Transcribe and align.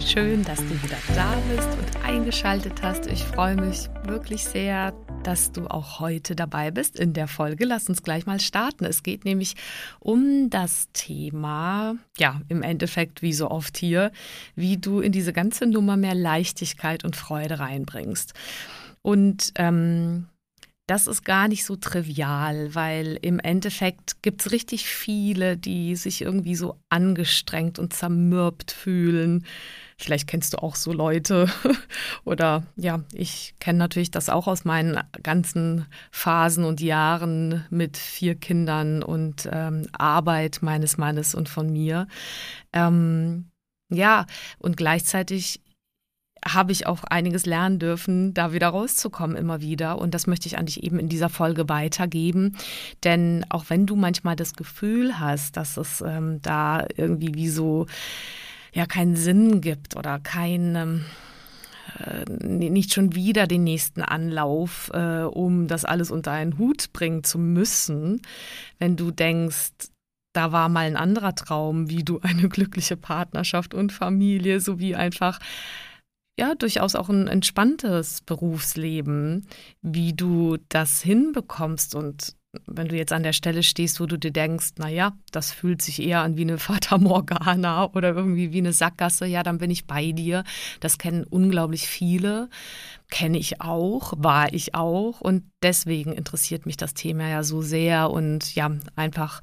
Schön, 0.00 0.44
dass 0.44 0.58
du 0.58 0.82
wieder 0.82 0.96
da 1.14 1.34
bist 1.54 1.68
und 1.76 2.04
eingeschaltet 2.04 2.82
hast. 2.82 3.06
Ich 3.06 3.24
freue 3.24 3.56
mich 3.56 3.88
wirklich 4.04 4.44
sehr, 4.44 4.92
dass 5.24 5.50
du 5.50 5.66
auch 5.66 5.98
heute 5.98 6.36
dabei 6.36 6.70
bist 6.70 6.98
in 6.98 7.12
der 7.14 7.26
Folge. 7.26 7.64
Lass 7.64 7.88
uns 7.88 8.04
gleich 8.04 8.24
mal 8.24 8.38
starten. 8.38 8.84
Es 8.84 9.02
geht 9.02 9.24
nämlich 9.24 9.56
um 9.98 10.50
das 10.50 10.88
Thema, 10.92 11.96
ja, 12.16 12.40
im 12.48 12.62
Endeffekt 12.62 13.22
wie 13.22 13.32
so 13.32 13.50
oft 13.50 13.76
hier, 13.76 14.12
wie 14.54 14.76
du 14.76 15.00
in 15.00 15.10
diese 15.10 15.32
ganze 15.32 15.66
Nummer 15.66 15.96
mehr 15.96 16.14
Leichtigkeit 16.14 17.04
und 17.04 17.16
Freude 17.16 17.58
reinbringst. 17.58 18.34
Und 19.02 19.52
ähm, 19.56 20.26
das 20.88 21.06
ist 21.06 21.24
gar 21.24 21.48
nicht 21.48 21.66
so 21.66 21.76
trivial, 21.76 22.74
weil 22.74 23.18
im 23.20 23.40
Endeffekt 23.40 24.22
gibt 24.22 24.40
es 24.40 24.52
richtig 24.52 24.86
viele, 24.86 25.58
die 25.58 25.96
sich 25.96 26.22
irgendwie 26.22 26.54
so 26.54 26.76
angestrengt 26.88 27.78
und 27.78 27.92
zermürbt 27.92 28.70
fühlen. 28.70 29.44
Vielleicht 30.00 30.28
kennst 30.28 30.52
du 30.52 30.58
auch 30.58 30.76
so 30.76 30.92
Leute. 30.92 31.48
Oder 32.24 32.62
ja, 32.76 33.00
ich 33.12 33.54
kenne 33.58 33.80
natürlich 33.80 34.12
das 34.12 34.28
auch 34.28 34.46
aus 34.46 34.64
meinen 34.64 35.00
ganzen 35.24 35.86
Phasen 36.12 36.64
und 36.64 36.80
Jahren 36.80 37.64
mit 37.68 37.96
vier 37.96 38.36
Kindern 38.36 39.02
und 39.02 39.48
ähm, 39.50 39.88
Arbeit 39.92 40.60
meines 40.62 40.98
Mannes 40.98 41.34
und 41.34 41.48
von 41.48 41.72
mir. 41.72 42.06
Ähm, 42.72 43.50
ja, 43.90 44.26
und 44.58 44.76
gleichzeitig 44.76 45.60
habe 46.46 46.70
ich 46.70 46.86
auch 46.86 47.02
einiges 47.02 47.44
lernen 47.44 47.80
dürfen, 47.80 48.32
da 48.34 48.52
wieder 48.52 48.68
rauszukommen 48.68 49.36
immer 49.36 49.60
wieder. 49.60 49.98
Und 49.98 50.14
das 50.14 50.28
möchte 50.28 50.46
ich 50.46 50.58
an 50.58 50.66
dich 50.66 50.84
eben 50.84 51.00
in 51.00 51.08
dieser 51.08 51.28
Folge 51.28 51.68
weitergeben. 51.68 52.56
Denn 53.02 53.44
auch 53.48 53.64
wenn 53.68 53.86
du 53.86 53.96
manchmal 53.96 54.36
das 54.36 54.54
Gefühl 54.54 55.18
hast, 55.18 55.56
dass 55.56 55.76
es 55.76 56.00
ähm, 56.00 56.40
da 56.40 56.86
irgendwie 56.96 57.34
wie 57.34 57.48
so 57.48 57.86
ja 58.72 58.86
keinen 58.86 59.16
Sinn 59.16 59.60
gibt 59.60 59.96
oder 59.96 60.18
kein 60.18 60.76
ähm, 60.76 61.04
äh, 61.98 62.24
nicht 62.30 62.92
schon 62.92 63.14
wieder 63.14 63.46
den 63.46 63.64
nächsten 63.64 64.02
Anlauf, 64.02 64.90
äh, 64.92 65.22
um 65.22 65.68
das 65.68 65.84
alles 65.84 66.10
unter 66.10 66.32
einen 66.32 66.58
Hut 66.58 66.92
bringen 66.92 67.24
zu 67.24 67.38
müssen, 67.38 68.22
wenn 68.78 68.96
du 68.96 69.10
denkst, 69.10 69.72
da 70.34 70.52
war 70.52 70.68
mal 70.68 70.86
ein 70.86 70.96
anderer 70.96 71.34
Traum, 71.34 71.88
wie 71.88 72.04
du 72.04 72.20
eine 72.22 72.48
glückliche 72.48 72.96
Partnerschaft 72.96 73.74
und 73.74 73.92
Familie 73.92 74.60
sowie 74.60 74.94
einfach 74.94 75.40
ja, 76.38 76.54
durchaus 76.54 76.94
auch 76.94 77.08
ein 77.08 77.26
entspanntes 77.26 78.20
Berufsleben, 78.20 79.48
wie 79.82 80.12
du 80.12 80.58
das 80.68 81.02
hinbekommst 81.02 81.96
und 81.96 82.36
wenn 82.66 82.88
du 82.88 82.96
jetzt 82.96 83.12
an 83.12 83.22
der 83.22 83.34
Stelle 83.34 83.62
stehst, 83.62 84.00
wo 84.00 84.06
du 84.06 84.18
dir 84.18 84.30
denkst, 84.30 84.72
naja, 84.78 85.12
das 85.32 85.52
fühlt 85.52 85.82
sich 85.82 86.00
eher 86.00 86.22
an 86.22 86.38
wie 86.38 86.42
eine 86.42 86.58
Fata 86.58 86.96
Morgana 86.96 87.92
oder 87.92 88.14
irgendwie 88.14 88.52
wie 88.52 88.58
eine 88.58 88.72
Sackgasse, 88.72 89.26
ja, 89.26 89.42
dann 89.42 89.58
bin 89.58 89.70
ich 89.70 89.86
bei 89.86 90.12
dir. 90.12 90.44
Das 90.80 90.96
kennen 90.96 91.24
unglaublich 91.24 91.86
viele, 91.86 92.48
kenne 93.10 93.38
ich 93.38 93.60
auch, 93.60 94.14
war 94.16 94.52
ich 94.52 94.74
auch 94.74 95.20
und 95.20 95.44
deswegen 95.62 96.12
interessiert 96.12 96.64
mich 96.64 96.78
das 96.78 96.94
Thema 96.94 97.28
ja 97.28 97.42
so 97.42 97.60
sehr 97.60 98.10
und 98.10 98.54
ja, 98.54 98.70
einfach 98.96 99.42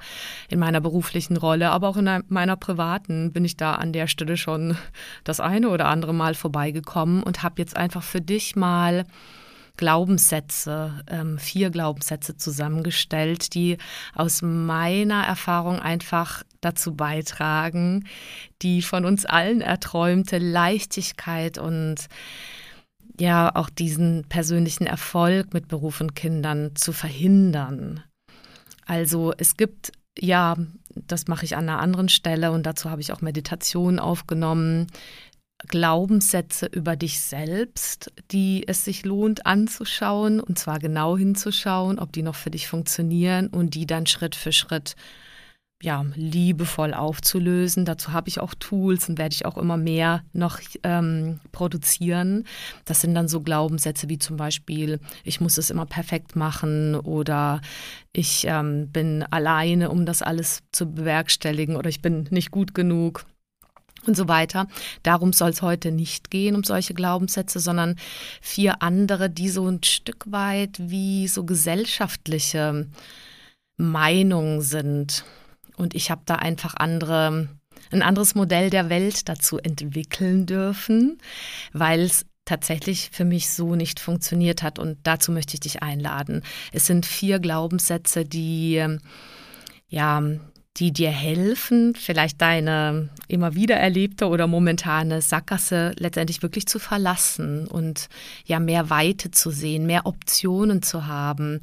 in 0.49 0.59
meiner 0.59 0.81
beruflichen 0.81 1.37
Rolle, 1.37 1.69
aber 1.71 1.89
auch 1.89 1.97
in 1.97 2.23
meiner 2.27 2.55
privaten 2.55 3.31
bin 3.31 3.45
ich 3.45 3.55
da 3.55 3.75
an 3.75 3.93
der 3.93 4.07
Stelle 4.07 4.37
schon 4.37 4.77
das 5.23 5.39
eine 5.39 5.69
oder 5.69 5.87
andere 5.87 6.13
Mal 6.13 6.33
vorbeigekommen 6.33 7.21
und 7.21 7.43
habe 7.43 7.61
jetzt 7.61 7.77
einfach 7.77 8.03
für 8.03 8.21
dich 8.21 8.55
mal 8.55 9.05
Glaubenssätze, 9.77 11.03
ähm, 11.07 11.37
vier 11.37 11.69
Glaubenssätze 11.69 12.37
zusammengestellt, 12.37 13.53
die 13.53 13.77
aus 14.13 14.41
meiner 14.41 15.23
Erfahrung 15.23 15.79
einfach 15.79 16.43
dazu 16.61 16.95
beitragen, 16.95 18.05
die 18.61 18.81
von 18.81 19.05
uns 19.05 19.25
allen 19.25 19.61
erträumte 19.61 20.37
Leichtigkeit 20.37 21.57
und 21.57 22.07
ja 23.19 23.55
auch 23.55 23.69
diesen 23.69 24.25
persönlichen 24.27 24.87
Erfolg 24.87 25.53
mit 25.53 25.67
Beruf 25.67 26.01
und 26.01 26.15
Kindern 26.15 26.75
zu 26.75 26.91
verhindern. 26.91 28.03
Also 28.85 29.33
es 29.37 29.57
gibt 29.57 29.91
ja, 30.19 30.55
das 30.95 31.27
mache 31.27 31.45
ich 31.45 31.55
an 31.55 31.67
einer 31.69 31.79
anderen 31.79 32.09
Stelle 32.09 32.51
und 32.51 32.65
dazu 32.65 32.89
habe 32.89 33.01
ich 33.01 33.11
auch 33.11 33.21
Meditation 33.21 33.99
aufgenommen, 33.99 34.87
Glaubenssätze 35.67 36.67
über 36.67 36.95
dich 36.95 37.19
selbst, 37.19 38.11
die 38.31 38.67
es 38.67 38.85
sich 38.85 39.05
lohnt 39.05 39.45
anzuschauen 39.45 40.39
und 40.39 40.59
zwar 40.59 40.79
genau 40.79 41.17
hinzuschauen, 41.17 41.97
ob 41.97 42.11
die 42.11 42.23
noch 42.23 42.35
für 42.35 42.51
dich 42.51 42.67
funktionieren 42.67 43.47
und 43.47 43.73
die 43.73 43.87
dann 43.87 44.05
Schritt 44.05 44.35
für 44.35 44.51
Schritt 44.51 44.95
ja, 45.81 46.05
liebevoll 46.15 46.93
aufzulösen. 46.93 47.85
Dazu 47.85 48.13
habe 48.13 48.29
ich 48.29 48.39
auch 48.39 48.53
Tools 48.55 49.09
und 49.09 49.17
werde 49.17 49.33
ich 49.33 49.45
auch 49.45 49.57
immer 49.57 49.77
mehr 49.77 50.23
noch 50.33 50.59
ähm, 50.83 51.39
produzieren. 51.51 52.45
Das 52.85 53.01
sind 53.01 53.13
dann 53.13 53.27
so 53.27 53.41
Glaubenssätze 53.41 54.09
wie 54.09 54.17
zum 54.17 54.37
Beispiel, 54.37 54.99
ich 55.23 55.41
muss 55.41 55.57
es 55.57 55.69
immer 55.69 55.85
perfekt 55.85 56.35
machen 56.35 56.95
oder 56.95 57.61
ich 58.13 58.45
ähm, 58.47 58.89
bin 58.89 59.23
alleine, 59.23 59.89
um 59.89 60.05
das 60.05 60.21
alles 60.21 60.59
zu 60.71 60.91
bewerkstelligen 60.91 61.75
oder 61.75 61.89
ich 61.89 62.01
bin 62.01 62.27
nicht 62.31 62.51
gut 62.51 62.73
genug 62.73 63.25
und 64.07 64.15
so 64.15 64.27
weiter. 64.27 64.67
Darum 65.03 65.33
soll 65.33 65.51
es 65.51 65.61
heute 65.61 65.91
nicht 65.91 66.31
gehen, 66.31 66.55
um 66.55 66.63
solche 66.63 66.93
Glaubenssätze, 66.93 67.59
sondern 67.59 67.95
vier 68.41 68.81
andere, 68.81 69.29
die 69.29 69.49
so 69.49 69.67
ein 69.67 69.83
Stück 69.83 70.31
weit 70.31 70.77
wie 70.79 71.27
so 71.27 71.43
gesellschaftliche 71.43 72.87
Meinungen 73.77 74.61
sind. 74.61 75.25
Und 75.77 75.95
ich 75.95 76.11
habe 76.11 76.21
da 76.25 76.35
einfach 76.35 76.75
andere, 76.75 77.49
ein 77.91 78.01
anderes 78.01 78.35
Modell 78.35 78.69
der 78.69 78.89
Welt 78.89 79.27
dazu 79.27 79.57
entwickeln 79.57 80.45
dürfen, 80.45 81.17
weil 81.73 82.01
es 82.01 82.25
tatsächlich 82.45 83.09
für 83.11 83.25
mich 83.25 83.49
so 83.49 83.75
nicht 83.75 83.99
funktioniert 83.99 84.63
hat. 84.63 84.79
Und 84.79 84.99
dazu 85.03 85.31
möchte 85.31 85.55
ich 85.55 85.59
dich 85.59 85.83
einladen. 85.83 86.43
Es 86.71 86.85
sind 86.85 87.05
vier 87.05 87.39
Glaubenssätze, 87.39 88.23
die 88.23 88.85
ja 89.89 90.23
die 90.77 90.91
dir 90.91 91.09
helfen, 91.09 91.95
vielleicht 91.95 92.41
deine 92.41 93.09
immer 93.27 93.55
wieder 93.55 93.77
erlebte 93.77 94.27
oder 94.27 94.45
momentane 94.45 95.21
Sackgasse 95.21 95.93
letztendlich 95.97 96.41
wirklich 96.41 96.67
zu 96.67 96.79
verlassen 96.79 97.67
und 97.67 98.09
ja 98.45 98.59
mehr 98.59 98.89
Weite 98.89 99.31
zu 99.31 99.51
sehen, 99.51 99.85
mehr 99.85 100.05
Optionen 100.05 100.81
zu 100.81 101.07
haben 101.07 101.61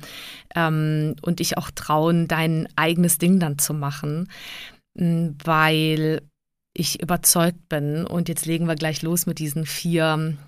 ähm, 0.55 1.15
und 1.21 1.41
dich 1.41 1.59
auch 1.59 1.71
trauen, 1.71 2.27
dein 2.27 2.69
eigenes 2.75 3.19
Ding 3.19 3.39
dann 3.39 3.59
zu 3.59 3.75
machen, 3.75 4.29
weil 4.95 6.23
ich 6.75 7.03
überzeugt 7.03 7.69
bin 7.69 8.07
und 8.07 8.31
jetzt 8.31 8.47
legen 8.47 8.67
wir 8.67 8.77
gleich 8.77 9.03
los 9.03 9.27
mit 9.27 9.39
diesen 9.39 9.67
vier 9.67 10.39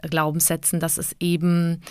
Glaubenssätzen, 0.00 0.80
dass 0.80 0.96
es 0.96 1.14
eben 1.20 1.82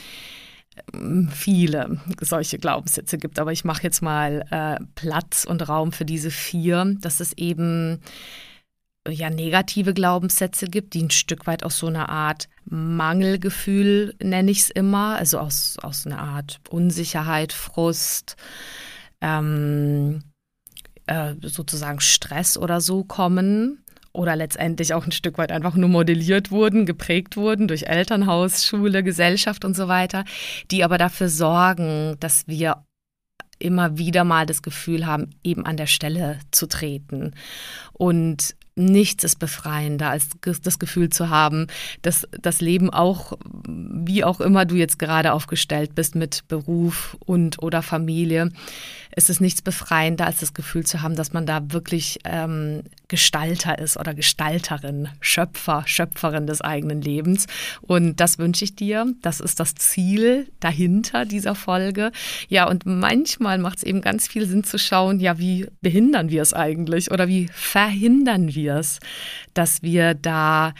viele 1.29 1.99
solche 2.21 2.57
Glaubenssätze 2.57 3.17
gibt. 3.17 3.39
Aber 3.39 3.51
ich 3.51 3.63
mache 3.63 3.83
jetzt 3.83 4.01
mal 4.01 4.45
äh, 4.49 4.83
Platz 4.95 5.45
und 5.45 5.67
Raum 5.67 5.91
für 5.91 6.05
diese 6.05 6.31
vier, 6.31 6.95
dass 6.99 7.19
es 7.19 7.33
eben 7.33 7.99
ja 9.07 9.29
negative 9.29 9.93
Glaubenssätze 9.93 10.67
gibt, 10.67 10.93
die 10.93 11.03
ein 11.03 11.09
Stück 11.09 11.45
weit 11.45 11.63
aus 11.63 11.77
so 11.77 11.87
einer 11.87 12.09
Art 12.09 12.47
Mangelgefühl, 12.65 14.15
nenne 14.21 14.49
ich 14.49 14.59
es 14.59 14.69
immer, 14.69 15.17
also 15.17 15.39
aus, 15.39 15.77
aus 15.81 16.05
einer 16.05 16.19
Art 16.19 16.61
Unsicherheit, 16.69 17.51
Frust, 17.51 18.37
ähm, 19.19 20.23
äh, 21.05 21.33
sozusagen 21.41 21.99
Stress 21.99 22.57
oder 22.57 22.79
so 22.79 23.03
kommen 23.03 23.82
oder 24.13 24.35
letztendlich 24.35 24.93
auch 24.93 25.05
ein 25.05 25.11
Stück 25.11 25.37
weit 25.37 25.51
einfach 25.51 25.75
nur 25.75 25.89
modelliert 25.89 26.51
wurden, 26.51 26.85
geprägt 26.85 27.35
wurden 27.35 27.67
durch 27.67 27.83
Elternhaus, 27.83 28.65
Schule, 28.65 29.03
Gesellschaft 29.03 29.65
und 29.65 29.75
so 29.75 29.87
weiter, 29.87 30.23
die 30.71 30.83
aber 30.83 30.97
dafür 30.97 31.29
sorgen, 31.29 32.15
dass 32.19 32.47
wir 32.47 32.83
immer 33.59 33.97
wieder 33.97 34.23
mal 34.23 34.45
das 34.45 34.61
Gefühl 34.61 35.05
haben, 35.05 35.31
eben 35.43 35.65
an 35.65 35.77
der 35.77 35.87
Stelle 35.87 36.39
zu 36.51 36.67
treten. 36.67 37.33
Und 37.93 38.55
nichts 38.75 39.23
ist 39.23 39.39
befreiender, 39.39 40.09
als 40.09 40.29
das 40.61 40.79
Gefühl 40.79 41.09
zu 41.09 41.29
haben, 41.29 41.67
dass 42.01 42.27
das 42.31 42.59
Leben 42.61 42.89
auch, 42.89 43.33
wie 43.67 44.23
auch 44.23 44.41
immer 44.41 44.65
du 44.65 44.75
jetzt 44.75 44.99
gerade 44.99 45.33
aufgestellt 45.33 45.95
bist 45.95 46.15
mit 46.15 46.47
Beruf 46.47 47.15
und 47.25 47.61
oder 47.61 47.81
Familie, 47.81 48.51
es 49.15 49.29
ist 49.29 49.41
nichts 49.41 49.61
befreiender, 49.61 50.25
als 50.25 50.39
das 50.39 50.53
Gefühl 50.53 50.85
zu 50.85 51.01
haben, 51.01 51.15
dass 51.15 51.33
man 51.33 51.45
da 51.45 51.71
wirklich 51.71 52.19
ähm, 52.25 52.83
Gestalter 53.07 53.77
ist 53.77 53.97
oder 53.97 54.13
Gestalterin, 54.13 55.09
Schöpfer, 55.19 55.83
Schöpferin 55.85 56.47
des 56.47 56.61
eigenen 56.61 57.01
Lebens. 57.01 57.47
Und 57.81 58.19
das 58.19 58.39
wünsche 58.39 58.65
ich 58.65 58.75
dir. 58.75 59.05
Das 59.21 59.39
ist 59.39 59.59
das 59.59 59.75
Ziel 59.75 60.47
dahinter 60.59 61.25
dieser 61.25 61.55
Folge. 61.55 62.11
Ja, 62.47 62.67
und 62.67 62.85
manchmal 62.85 63.57
macht 63.57 63.77
es 63.77 63.83
eben 63.83 64.01
ganz 64.01 64.27
viel 64.27 64.47
Sinn 64.47 64.63
zu 64.63 64.79
schauen, 64.79 65.19
ja, 65.19 65.37
wie 65.37 65.67
behindern 65.81 66.29
wir 66.29 66.41
es 66.41 66.53
eigentlich 66.53 67.11
oder 67.11 67.27
wie 67.27 67.47
verhindern 67.53 68.55
wir 68.55 68.77
es, 68.77 68.99
dass 69.53 69.83
wir 69.83 70.15
da 70.15 70.73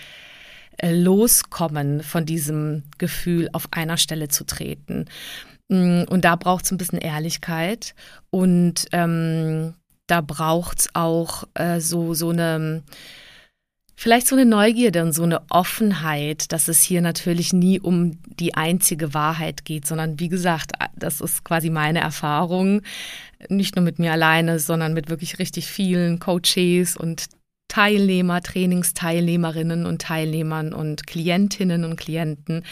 äh, 0.77 0.94
loskommen 0.94 2.01
von 2.01 2.25
diesem 2.25 2.83
Gefühl, 2.97 3.50
auf 3.53 3.68
einer 3.71 3.97
Stelle 3.97 4.27
zu 4.30 4.44
treten. 4.44 5.06
Mm, 5.69 6.04
und 6.10 6.25
da 6.25 6.36
braucht 6.36 6.65
es 6.65 6.71
ein 6.71 6.77
bisschen 6.77 7.00
Ehrlichkeit 7.00 7.95
und 8.30 8.86
ähm, 8.92 9.75
da 10.07 10.21
braucht 10.21 10.81
es 10.81 10.89
auch 10.94 11.45
äh, 11.54 11.80
so, 11.80 12.13
so 12.13 12.30
eine, 12.30 12.83
vielleicht 13.95 14.27
so 14.27 14.36
eine 14.36 14.45
Neugierde 14.45 15.01
und 15.01 15.13
so 15.13 15.24
eine 15.24 15.42
Offenheit, 15.50 16.51
dass 16.51 16.68
es 16.68 16.81
hier 16.81 17.01
natürlich 17.01 17.54
nie 17.54 17.80
um 17.80 18.19
die 18.25 18.54
einzige 18.54 19.13
Wahrheit 19.13 19.65
geht, 19.65 19.88
sondern 19.88 20.19
wie 20.19 20.30
gesagt, 20.30 20.74
das 20.95 21.21
ist 21.21 21.44
quasi 21.44 21.69
meine 21.69 22.00
Erfahrung, 22.00 22.81
nicht 23.50 23.75
nur 23.75 23.83
mit 23.83 24.00
mir 24.00 24.12
alleine, 24.12 24.59
sondern 24.59 24.94
mit 24.94 25.09
wirklich 25.09 25.39
richtig 25.39 25.68
vielen 25.68 26.19
Coaches 26.19 26.98
und 26.98 27.27
Teilnehmer, 27.69 28.42
Trainingsteilnehmerinnen 28.42 29.86
und 29.86 30.01
Teilnehmern 30.01 30.74
und 30.74 31.07
Klientinnen 31.07 31.86
und 31.86 31.95
Klienten 31.95 32.63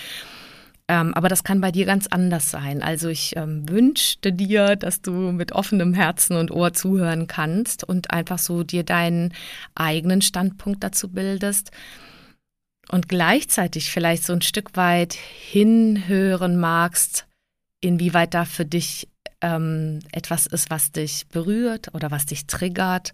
ähm, 0.87 1.13
aber 1.13 1.29
das 1.29 1.43
kann 1.43 1.61
bei 1.61 1.71
dir 1.71 1.85
ganz 1.85 2.07
anders 2.07 2.51
sein. 2.51 2.81
Also 2.81 3.09
ich 3.09 3.35
ähm, 3.35 3.67
wünschte 3.69 4.33
dir, 4.33 4.75
dass 4.75 5.01
du 5.01 5.11
mit 5.11 5.53
offenem 5.53 5.93
Herzen 5.93 6.35
und 6.35 6.51
Ohr 6.51 6.73
zuhören 6.73 7.27
kannst 7.27 7.83
und 7.83 8.11
einfach 8.11 8.39
so 8.39 8.63
dir 8.63 8.83
deinen 8.83 9.33
eigenen 9.75 10.21
Standpunkt 10.21 10.83
dazu 10.83 11.09
bildest 11.09 11.71
und 12.89 13.07
gleichzeitig 13.07 13.89
vielleicht 13.89 14.25
so 14.25 14.33
ein 14.33 14.41
Stück 14.41 14.75
weit 14.75 15.13
hinhören 15.13 16.59
magst, 16.59 17.25
inwieweit 17.79 18.33
da 18.33 18.45
für 18.45 18.65
dich 18.65 19.07
ähm, 19.41 19.99
etwas 20.11 20.45
ist, 20.45 20.69
was 20.69 20.91
dich 20.91 21.27
berührt 21.27 21.93
oder 21.93 22.11
was 22.11 22.25
dich 22.25 22.47
triggert 22.47 23.13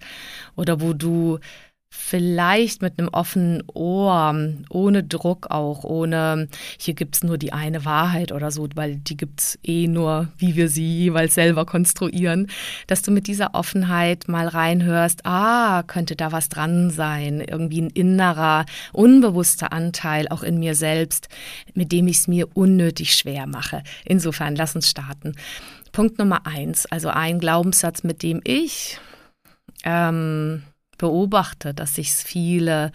oder 0.55 0.81
wo 0.81 0.93
du 0.93 1.39
vielleicht 1.89 2.81
mit 2.81 2.99
einem 2.99 3.09
offenen 3.09 3.63
Ohr, 3.73 4.35
ohne 4.69 5.03
Druck 5.03 5.49
auch, 5.49 5.83
ohne, 5.83 6.49
hier 6.77 6.93
gibt 6.93 7.15
es 7.15 7.23
nur 7.23 7.37
die 7.37 7.53
eine 7.53 7.85
Wahrheit 7.85 8.31
oder 8.31 8.51
so, 8.51 8.67
weil 8.75 8.97
die 8.97 9.15
gibt 9.15 9.39
es 9.39 9.59
eh 9.63 9.87
nur, 9.87 10.27
wie 10.37 10.55
wir 10.55 10.67
sie 10.67 10.85
jeweils 10.85 11.35
selber 11.35 11.65
konstruieren, 11.65 12.47
dass 12.87 13.01
du 13.01 13.11
mit 13.11 13.27
dieser 13.27 13.55
Offenheit 13.55 14.27
mal 14.27 14.47
reinhörst, 14.47 15.25
ah, 15.25 15.83
könnte 15.83 16.15
da 16.15 16.31
was 16.31 16.49
dran 16.49 16.89
sein, 16.89 17.39
irgendwie 17.41 17.81
ein 17.81 17.89
innerer, 17.89 18.65
unbewusster 18.91 19.71
Anteil 19.71 20.27
auch 20.27 20.43
in 20.43 20.59
mir 20.59 20.75
selbst, 20.75 21.29
mit 21.73 21.91
dem 21.91 22.07
ich 22.07 22.17
es 22.17 22.27
mir 22.27 22.47
unnötig 22.55 23.13
schwer 23.13 23.47
mache. 23.47 23.81
Insofern, 24.03 24.55
lass 24.55 24.75
uns 24.75 24.89
starten. 24.89 25.35
Punkt 25.93 26.19
Nummer 26.19 26.45
eins, 26.45 26.85
also 26.85 27.09
ein 27.09 27.39
Glaubenssatz, 27.39 28.03
mit 28.03 28.23
dem 28.23 28.41
ich 28.43 28.99
ähm, 29.83 30.63
beobachte, 30.97 31.73
dass 31.73 31.95
sich 31.95 32.11
viele 32.11 32.91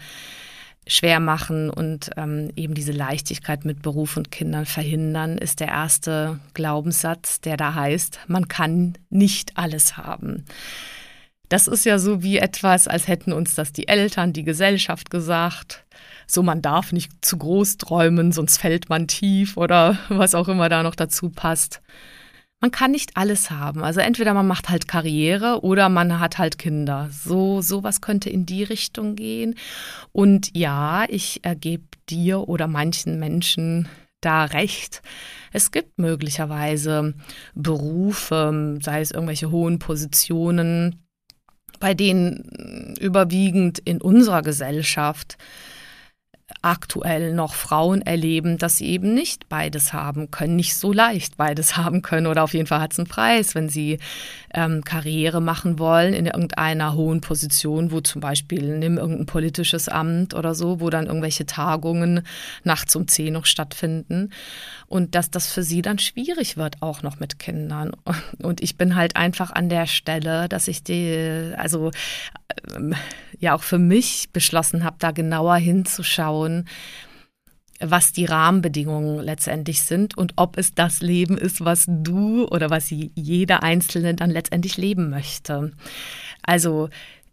schwer 0.85 1.19
machen 1.19 1.69
und 1.69 2.11
ähm, 2.17 2.51
eben 2.55 2.73
diese 2.73 2.91
Leichtigkeit 2.91 3.63
mit 3.63 3.81
Beruf 3.81 4.17
und 4.17 4.31
Kindern 4.31 4.65
verhindern, 4.65 5.37
ist 5.37 5.59
der 5.59 5.69
erste 5.69 6.39
Glaubenssatz, 6.53 7.39
der 7.39 7.57
da 7.57 7.73
heißt, 7.73 8.19
man 8.27 8.47
kann 8.47 8.97
nicht 9.09 9.57
alles 9.57 9.95
haben. 9.97 10.45
Das 11.47 11.67
ist 11.67 11.85
ja 11.85 11.99
so 11.99 12.23
wie 12.23 12.37
etwas, 12.37 12.87
als 12.87 13.07
hätten 13.07 13.31
uns 13.31 13.55
das 13.55 13.71
die 13.71 13.87
Eltern, 13.87 14.33
die 14.33 14.43
Gesellschaft 14.43 15.09
gesagt. 15.09 15.85
So, 16.25 16.41
man 16.41 16.61
darf 16.61 16.91
nicht 16.91 17.23
zu 17.23 17.37
groß 17.37 17.77
träumen, 17.77 18.31
sonst 18.31 18.57
fällt 18.57 18.89
man 18.89 19.07
tief 19.07 19.55
oder 19.55 19.97
was 20.09 20.35
auch 20.35 20.47
immer 20.47 20.67
da 20.67 20.83
noch 20.83 20.95
dazu 20.95 21.29
passt 21.29 21.81
man 22.63 22.71
kann 22.71 22.91
nicht 22.91 23.17
alles 23.17 23.51
haben. 23.51 23.83
Also 23.83 23.99
entweder 23.99 24.33
man 24.33 24.47
macht 24.47 24.69
halt 24.69 24.87
Karriere 24.87 25.65
oder 25.65 25.89
man 25.89 26.21
hat 26.21 26.37
halt 26.37 26.57
Kinder. 26.57 27.09
So 27.11 27.61
sowas 27.61 27.99
könnte 27.99 28.29
in 28.29 28.45
die 28.45 28.63
Richtung 28.63 29.17
gehen. 29.17 29.55
Und 30.13 30.55
ja, 30.55 31.03
ich 31.09 31.43
ergebe 31.43 31.83
dir 32.09 32.47
oder 32.47 32.67
manchen 32.67 33.19
Menschen 33.19 33.89
da 34.21 34.45
recht. 34.45 35.01
Es 35.51 35.71
gibt 35.71 35.99
möglicherweise 35.99 37.15
Berufe, 37.53 38.77
sei 38.81 39.01
es 39.01 39.11
irgendwelche 39.11 39.51
hohen 39.51 39.77
Positionen, 39.77 41.03
bei 41.81 41.93
denen 41.93 42.95
überwiegend 42.97 43.79
in 43.79 43.99
unserer 43.99 44.41
Gesellschaft 44.41 45.37
aktuell 46.61 47.33
noch 47.33 47.53
Frauen 47.53 48.01
erleben, 48.01 48.57
dass 48.57 48.77
sie 48.77 48.87
eben 48.87 49.13
nicht 49.13 49.49
beides 49.49 49.93
haben 49.93 50.31
können, 50.31 50.55
nicht 50.55 50.75
so 50.75 50.93
leicht 50.93 51.37
beides 51.37 51.77
haben 51.77 52.01
können 52.01 52.27
oder 52.27 52.43
auf 52.43 52.53
jeden 52.53 52.67
Fall 52.67 52.81
hat 52.81 52.93
es 52.93 52.99
einen 52.99 53.07
Preis, 53.07 53.55
wenn 53.55 53.69
sie 53.69 53.99
ähm, 54.53 54.83
Karriere 54.83 55.41
machen 55.41 55.79
wollen 55.79 56.13
in 56.13 56.25
irgendeiner 56.25 56.93
hohen 56.93 57.21
Position, 57.21 57.91
wo 57.91 58.01
zum 58.01 58.21
Beispiel 58.21 58.77
nimm 58.77 58.97
irgendein 58.97 59.25
politisches 59.25 59.89
Amt 59.89 60.33
oder 60.33 60.53
so, 60.55 60.79
wo 60.79 60.89
dann 60.89 61.07
irgendwelche 61.07 61.45
Tagungen 61.45 62.25
nachts 62.63 62.95
um 62.95 63.07
zehn 63.07 63.33
noch 63.33 63.45
stattfinden 63.45 64.31
und 64.87 65.15
dass 65.15 65.31
das 65.31 65.51
für 65.51 65.63
sie 65.63 65.81
dann 65.81 65.97
schwierig 65.97 66.55
wird, 66.55 66.81
auch 66.81 67.01
noch 67.01 67.19
mit 67.19 67.39
Kindern. 67.39 67.91
Und 68.43 68.61
ich 68.61 68.77
bin 68.77 68.95
halt 68.95 69.15
einfach 69.15 69.51
an 69.51 69.69
der 69.69 69.87
Stelle, 69.87 70.47
dass 70.47 70.67
ich 70.67 70.83
die, 70.83 71.51
also 71.57 71.91
ja 73.39 73.55
auch 73.55 73.63
für 73.63 73.79
mich 73.79 74.29
beschlossen 74.31 74.83
habe, 74.83 74.97
da 74.99 75.11
genauer 75.11 75.55
hinzuschauen, 75.57 76.65
was 77.79 78.13
die 78.13 78.25
Rahmenbedingungen 78.25 79.19
letztendlich 79.19 79.81
sind 79.83 80.17
und 80.17 80.33
ob 80.37 80.57
es 80.57 80.73
das 80.73 81.01
Leben 81.01 81.37
ist, 81.37 81.65
was 81.65 81.85
du 81.87 82.47
oder 82.47 82.69
was 82.69 82.89
jeder 82.89 83.63
Einzelne 83.63 84.13
dann 84.13 84.29
letztendlich 84.29 84.77
leben 84.77 85.09
möchte. 85.09 85.71
Also 86.43 86.89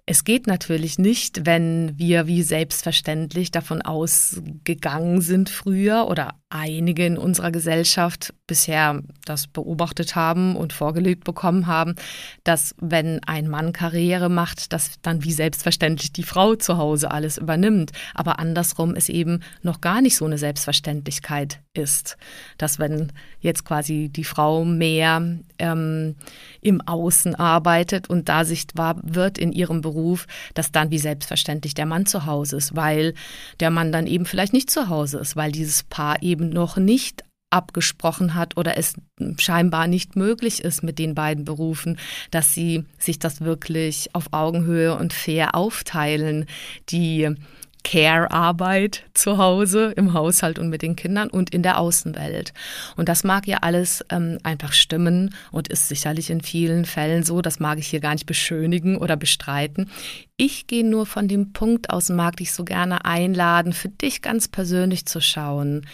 es 0.07 0.25
geht 0.25 0.49
natürlich 0.49 0.99
nicht, 0.99 1.47
wenn 1.47 1.97
wir 1.97 2.27
wie 2.27 2.43
selbstverständlich 2.43 3.53
davon 3.53 3.83
ausgegangen 3.83 5.21
sind 5.21 5.51
früher 5.51 6.09
oder 6.09 6.40
einige 6.51 7.07
in 7.07 7.17
unserer 7.17 7.53
Gesellschaft 7.53 8.35
bisher 8.47 9.03
das 9.25 9.47
beobachtet 9.47 10.17
haben 10.17 10.57
und 10.57 10.73
vorgelegt 10.73 11.23
bekommen 11.23 11.69
haben, 11.69 11.95
dass 12.43 12.75
wenn 12.81 13.21
ein 13.25 13.49
Mann 13.49 13.73
Karriere 13.73 14.29
macht, 14.29 14.73
dass 14.73 15.01
dann 15.03 15.23
wie 15.23 15.33
selbstverständlich 15.33 16.13
die 16.13 16.25
Frau 16.25 16.57
zu 16.57 16.77
Hause 16.77 17.13
alles 17.13 17.39
übernimmt. 17.39 17.93
Aber 18.15 18.41
andersrum 18.41 18.97
ist 18.97 19.09
eben 19.09 19.41
noch 19.63 19.81
gar 19.81 20.03
nicht 20.03 20.17
so 20.17 20.25
eine 20.25 20.39
Selbstverständlichkeit 20.39 21.61
ist, 21.73 22.17
dass 22.59 22.81
wenn 22.81 23.13
jetzt 23.39 23.65
quasi 23.65 24.09
die 24.09 24.25
Frau 24.25 24.65
mehr 24.65 25.23
ähm, 25.59 26.17
im 26.61 26.81
Außen 26.81 27.37
arbeitet 27.37 28.11
und 28.11 28.29
da 28.29 28.45
sichtbar 28.45 28.97
wird 29.03 29.39
in 29.39 29.53
ihrem 29.53 29.81
Beruf, 29.81 30.27
dass 30.55 30.73
dann 30.73 30.91
wie 30.91 30.99
selbstverständlich 30.99 31.75
der 31.75 31.87
Mann 31.87 32.07
zu 32.07 32.27
Hause 32.27 32.57
ist, 32.57 32.75
weil 32.75 33.15
der 33.61 33.71
Mann 33.71 33.93
dann 33.93 34.09
eben 34.09 34.27
vielleicht 34.27 34.53
nicht 34.53 34.71
zu 34.71 34.89
Hause 34.89 35.19
ist, 35.19 35.37
weil 35.37 35.53
dieses 35.53 35.85
Paar 35.85 36.23
eben 36.23 36.40
noch 36.41 36.77
nicht 36.77 37.25
abgesprochen 37.51 38.35
hat 38.35 38.57
oder 38.57 38.79
es 38.79 38.95
scheinbar 39.39 39.89
nicht 39.89 40.17
möglich 40.17 40.63
ist 40.63 40.83
mit 40.83 40.99
den 40.99 41.15
beiden 41.15 41.45
Berufen, 41.45 41.99
dass 42.31 42.55
sie 42.55 42.85
sich 42.99 43.19
das 43.19 43.41
wirklich 43.41 44.09
auf 44.13 44.33
Augenhöhe 44.33 44.97
und 44.97 45.13
fair 45.13 45.55
aufteilen, 45.55 46.47
die 46.91 47.35
Care-Arbeit 47.83 49.05
zu 49.15 49.39
Hause, 49.39 49.93
im 49.97 50.13
Haushalt 50.13 50.59
und 50.59 50.69
mit 50.69 50.83
den 50.83 50.97
Kindern 50.97 51.31
und 51.31 51.51
in 51.51 51.63
der 51.63 51.79
Außenwelt. 51.79 52.53
Und 52.97 53.09
das 53.09 53.25
mag 53.25 53.47
ja 53.47 53.59
alles 53.63 54.05
ähm, 54.11 54.39
einfach 54.43 54.73
stimmen 54.73 55.35
und 55.51 55.69
ist 55.69 55.89
sicherlich 55.89 56.31
in 56.31 56.43
vielen 56.43 56.85
Fällen 56.85 57.23
so. 57.23 57.41
Das 57.41 57.59
mag 57.59 57.79
ich 57.79 57.89
hier 57.89 58.01
gar 58.01 58.13
nicht 58.13 58.27
beschönigen 58.27 58.97
oder 58.97 59.17
bestreiten. 59.17 59.91
Ich 60.37 60.67
gehe 60.67 60.87
nur 60.87 61.07
von 61.07 61.27
dem 61.27 61.53
Punkt 61.53 61.91
aus, 61.91 62.11
mag 62.11 62.37
dich 62.37 62.53
so 62.53 62.65
gerne 62.65 63.05
einladen, 63.05 63.73
für 63.73 63.89
dich 63.89 64.21
ganz 64.23 64.47
persönlich 64.47 65.07
zu 65.07 65.21
schauen. 65.21 65.87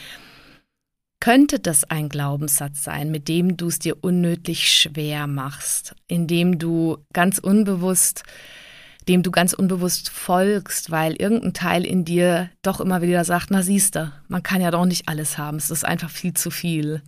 Könnte 1.21 1.59
das 1.59 1.85
ein 1.85 2.09
Glaubenssatz 2.09 2.85
sein, 2.85 3.11
mit 3.11 3.29
dem 3.29 3.57
du 3.57 3.69
es 3.69 3.79
dir 3.79 4.03
unnötig 4.03 4.71
schwer 4.73 5.27
machst, 5.27 5.95
indem 6.07 6.59
du 6.59 6.99
ganz 7.13 7.39
unbewusst 7.39 8.23
dem 9.09 9.23
du 9.23 9.31
ganz 9.31 9.53
unbewusst 9.53 10.11
folgst, 10.11 10.91
weil 10.91 11.15
irgendein 11.15 11.55
Teil 11.55 11.85
in 11.85 12.05
dir 12.05 12.51
doch 12.63 12.81
immer 12.81 13.03
wieder 13.03 13.25
sagt, 13.25 13.51
na 13.51 13.63
siehste, 13.63 14.13
man 14.29 14.43
kann 14.43 14.61
ja 14.61 14.71
doch 14.71 14.85
nicht 14.85 15.09
alles 15.09 15.39
haben, 15.39 15.59
es 15.59 15.71
ist 15.71 15.85
einfach 15.85 16.11
viel 16.11 16.35
zu 16.35 16.51
viel. 16.51 17.03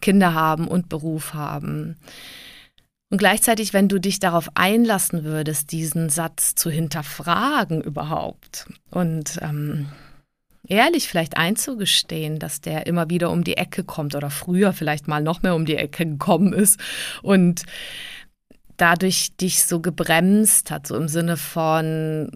Kinder 0.00 0.32
haben 0.32 0.66
und 0.66 0.88
Beruf 0.88 1.34
haben. 1.34 1.96
Und 3.10 3.18
gleichzeitig, 3.18 3.74
wenn 3.74 3.88
du 3.88 3.98
dich 3.98 4.20
darauf 4.20 4.48
einlassen 4.54 5.24
würdest, 5.24 5.72
diesen 5.72 6.08
Satz 6.08 6.54
zu 6.54 6.70
hinterfragen 6.70 7.82
überhaupt 7.82 8.66
und 8.90 9.38
ähm, 9.42 9.88
ehrlich 10.72 11.06
vielleicht 11.06 11.36
einzugestehen, 11.36 12.38
dass 12.38 12.62
der 12.62 12.86
immer 12.86 13.10
wieder 13.10 13.30
um 13.30 13.44
die 13.44 13.58
Ecke 13.58 13.84
kommt 13.84 14.14
oder 14.14 14.30
früher 14.30 14.72
vielleicht 14.72 15.06
mal 15.06 15.22
noch 15.22 15.42
mehr 15.42 15.54
um 15.54 15.66
die 15.66 15.76
Ecke 15.76 16.06
gekommen 16.06 16.54
ist 16.54 16.80
und 17.22 17.64
dadurch 18.78 19.36
dich 19.36 19.64
so 19.64 19.80
gebremst 19.80 20.70
hat, 20.70 20.86
so 20.86 20.96
im 20.96 21.08
Sinne 21.08 21.36
von, 21.36 22.30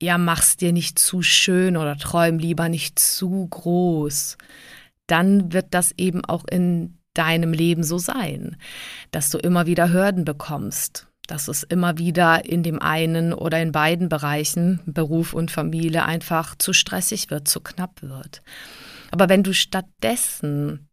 ja, 0.00 0.16
mach's 0.16 0.56
dir 0.56 0.72
nicht 0.72 0.98
zu 1.00 1.22
schön 1.22 1.76
oder 1.76 1.96
träum 1.96 2.38
lieber 2.38 2.68
nicht 2.68 3.00
zu 3.00 3.48
groß, 3.48 4.38
dann 5.08 5.52
wird 5.52 5.66
das 5.74 5.92
eben 5.98 6.24
auch 6.24 6.44
in 6.48 6.98
deinem 7.14 7.52
Leben 7.52 7.82
so 7.82 7.98
sein, 7.98 8.56
dass 9.10 9.28
du 9.30 9.38
immer 9.38 9.66
wieder 9.66 9.92
Hürden 9.92 10.24
bekommst, 10.24 11.05
dass 11.26 11.48
es 11.48 11.62
immer 11.62 11.98
wieder 11.98 12.44
in 12.44 12.62
dem 12.62 12.80
einen 12.80 13.32
oder 13.32 13.60
in 13.60 13.72
beiden 13.72 14.08
Bereichen, 14.08 14.80
Beruf 14.86 15.32
und 15.32 15.50
Familie, 15.50 16.04
einfach 16.04 16.56
zu 16.56 16.72
stressig 16.72 17.30
wird, 17.30 17.48
zu 17.48 17.60
knapp 17.60 18.02
wird. 18.02 18.42
Aber 19.10 19.28
wenn 19.28 19.42
du 19.42 19.54
stattdessen 19.54 20.88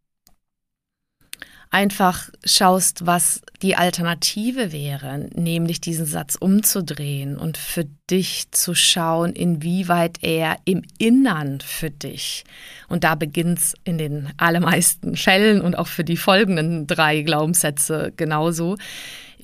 einfach 1.74 2.30
schaust, 2.44 3.04
was 3.04 3.42
die 3.60 3.74
Alternative 3.74 4.70
wäre, 4.70 5.28
nämlich 5.34 5.80
diesen 5.80 6.06
Satz 6.06 6.36
umzudrehen 6.36 7.36
und 7.36 7.56
für 7.56 7.84
dich 8.08 8.52
zu 8.52 8.76
schauen, 8.76 9.32
inwieweit 9.32 10.18
er 10.22 10.56
im 10.66 10.82
Innern 10.98 11.60
für 11.60 11.90
dich, 11.90 12.44
und 12.88 13.02
da 13.02 13.16
beginnt 13.16 13.58
es 13.58 13.74
in 13.82 13.98
den 13.98 14.28
allermeisten 14.36 15.16
Fällen 15.16 15.60
und 15.60 15.76
auch 15.76 15.88
für 15.88 16.04
die 16.04 16.16
folgenden 16.16 16.86
drei 16.86 17.22
Glaubenssätze 17.22 18.12
genauso, 18.16 18.76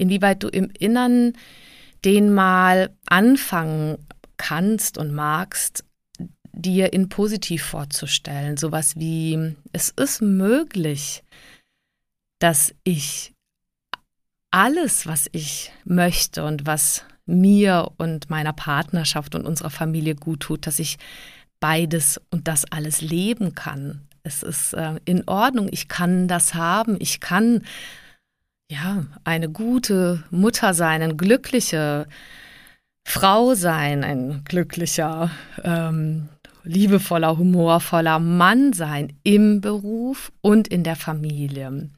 inwieweit 0.00 0.42
du 0.42 0.48
im 0.48 0.70
Innern 0.78 1.34
den 2.04 2.32
mal 2.32 2.90
anfangen 3.06 3.98
kannst 4.36 4.96
und 4.96 5.12
magst, 5.12 5.84
dir 6.52 6.92
in 6.92 7.08
positiv 7.08 7.62
vorzustellen. 7.62 8.56
Sowas 8.56 8.96
wie, 8.96 9.54
es 9.72 9.90
ist 9.90 10.22
möglich, 10.22 11.22
dass 12.38 12.74
ich 12.84 13.34
alles, 14.50 15.06
was 15.06 15.28
ich 15.32 15.72
möchte 15.84 16.44
und 16.44 16.66
was 16.66 17.04
mir 17.26 17.92
und 17.98 18.30
meiner 18.30 18.52
Partnerschaft 18.52 19.34
und 19.34 19.46
unserer 19.46 19.70
Familie 19.70 20.16
gut 20.16 20.40
tut, 20.40 20.66
dass 20.66 20.78
ich 20.78 20.98
beides 21.60 22.20
und 22.30 22.48
das 22.48 22.64
alles 22.64 23.00
leben 23.00 23.54
kann. 23.54 24.08
Es 24.22 24.42
ist 24.42 24.72
äh, 24.72 24.98
in 25.04 25.28
Ordnung, 25.28 25.68
ich 25.70 25.88
kann 25.88 26.26
das 26.26 26.54
haben, 26.54 26.96
ich 26.98 27.20
kann 27.20 27.62
ja 28.70 29.04
eine 29.24 29.50
gute 29.50 30.22
Mutter 30.30 30.74
sein, 30.74 31.02
eine 31.02 31.16
glückliche 31.16 32.06
Frau 33.04 33.54
sein, 33.54 34.04
ein 34.04 34.44
glücklicher, 34.44 35.30
ähm, 35.64 36.28
liebevoller, 36.62 37.36
humorvoller 37.36 38.18
Mann 38.18 38.72
sein 38.72 39.12
im 39.24 39.60
Beruf 39.60 40.32
und 40.40 40.68
in 40.68 40.84
der 40.84 40.96
Familie. 40.96 41.90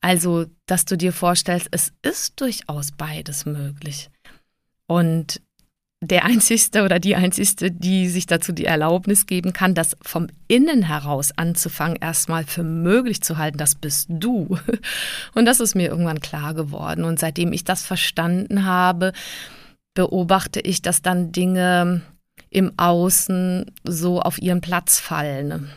Also, 0.00 0.46
dass 0.66 0.84
du 0.84 0.96
dir 0.96 1.12
vorstellst, 1.12 1.68
es 1.72 1.92
ist 2.02 2.40
durchaus 2.40 2.92
beides 2.92 3.44
möglich. 3.44 4.10
Und 4.86 5.40
der 6.08 6.24
Einzige 6.24 6.84
oder 6.84 6.98
die 6.98 7.16
Einzige, 7.16 7.70
die 7.70 8.08
sich 8.08 8.26
dazu 8.26 8.52
die 8.52 8.64
Erlaubnis 8.64 9.26
geben 9.26 9.52
kann, 9.52 9.74
das 9.74 9.96
vom 10.02 10.28
Innen 10.48 10.82
heraus 10.82 11.32
anzufangen, 11.36 11.96
erstmal 12.00 12.44
für 12.44 12.62
möglich 12.62 13.22
zu 13.22 13.38
halten, 13.38 13.58
das 13.58 13.74
bist 13.74 14.08
du. 14.08 14.58
Und 15.34 15.46
das 15.46 15.60
ist 15.60 15.74
mir 15.74 15.88
irgendwann 15.88 16.20
klar 16.20 16.54
geworden. 16.54 17.04
Und 17.04 17.18
seitdem 17.18 17.52
ich 17.52 17.64
das 17.64 17.84
verstanden 17.84 18.64
habe, 18.64 19.12
beobachte 19.94 20.60
ich, 20.60 20.82
dass 20.82 21.02
dann 21.02 21.32
Dinge 21.32 22.02
im 22.50 22.72
Außen 22.76 23.66
so 23.84 24.20
auf 24.20 24.40
ihren 24.40 24.60
Platz 24.60 25.00
fallen. 25.00 25.70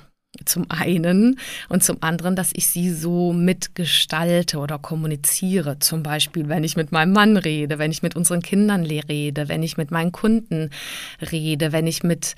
Zum 0.46 0.66
einen 0.70 1.40
und 1.68 1.84
zum 1.84 1.98
anderen, 2.02 2.36
dass 2.36 2.52
ich 2.54 2.68
sie 2.68 2.92
so 2.92 3.34
mitgestalte 3.34 4.60
oder 4.60 4.80
kommuniziere. 4.80 5.80
Zum 5.80 6.04
Beispiel, 6.04 6.50
wenn 6.50 6.64
ich 6.64 6.76
mit 6.76 6.92
meinem 6.92 7.14
Mann 7.14 7.38
rede, 7.38 7.80
wenn 7.80 7.92
ich 7.92 8.02
mit 8.02 8.16
unseren 8.16 8.42
Kindern 8.42 8.86
rede, 8.86 9.50
wenn 9.50 9.64
ich 9.64 9.78
mit 9.78 9.92
meinen 9.92 10.12
Kunden 10.12 10.70
rede, 11.32 11.72
wenn 11.72 11.88
ich 11.88 12.04
mit 12.04 12.36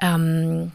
ähm, 0.00 0.72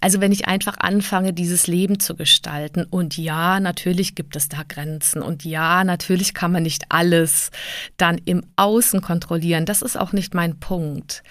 also 0.00 0.20
wenn 0.20 0.30
ich 0.30 0.46
einfach 0.46 0.76
anfange, 0.78 1.32
dieses 1.32 1.66
Leben 1.66 1.98
zu 1.98 2.14
gestalten 2.14 2.84
und 2.84 3.16
ja, 3.16 3.58
natürlich 3.58 4.14
gibt 4.14 4.36
es 4.36 4.48
da 4.48 4.62
Grenzen 4.66 5.22
und 5.22 5.44
ja, 5.44 5.82
natürlich 5.82 6.34
kann 6.34 6.52
man 6.52 6.62
nicht 6.62 6.84
alles 6.90 7.50
dann 7.96 8.18
im 8.18 8.44
Außen 8.56 9.00
kontrollieren. 9.00 9.66
Das 9.66 9.82
ist 9.82 9.98
auch 9.98 10.12
nicht 10.12 10.34
mein 10.34 10.60
Punkt. 10.60 11.22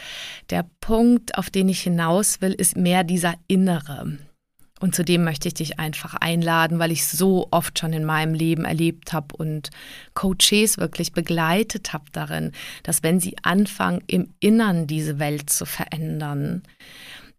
Der 0.50 0.66
Punkt, 0.82 1.38
auf 1.38 1.50
den 1.50 1.70
ich 1.70 1.82
hinaus 1.82 2.42
will, 2.42 2.52
ist 2.52 2.76
mehr 2.76 3.06
dieser 3.06 3.36
innere. 3.48 4.18
Und 4.80 4.94
zu 4.94 5.04
dem 5.04 5.24
möchte 5.24 5.48
ich 5.48 5.56
dich 5.56 5.80
einfach 5.80 6.14
einladen, 6.14 6.80
weil 6.80 6.92
ich 6.92 7.08
so 7.08 7.48
oft 7.52 7.80
schon 7.80 7.94
in 7.94 8.06
meinem 8.06 8.34
Leben 8.34 8.66
erlebt 8.66 9.12
habe 9.12 9.36
und 9.36 9.72
Coaches 10.14 10.78
wirklich 10.78 11.14
begleitet 11.14 11.94
habe 11.94 12.06
darin, 12.12 12.52
dass 12.84 13.02
wenn 13.02 13.20
sie 13.20 13.36
anfangen, 13.42 14.04
im 14.08 14.34
Innern 14.40 14.86
diese 14.86 15.20
Welt 15.20 15.50
zu 15.50 15.66
verändern, 15.66 16.64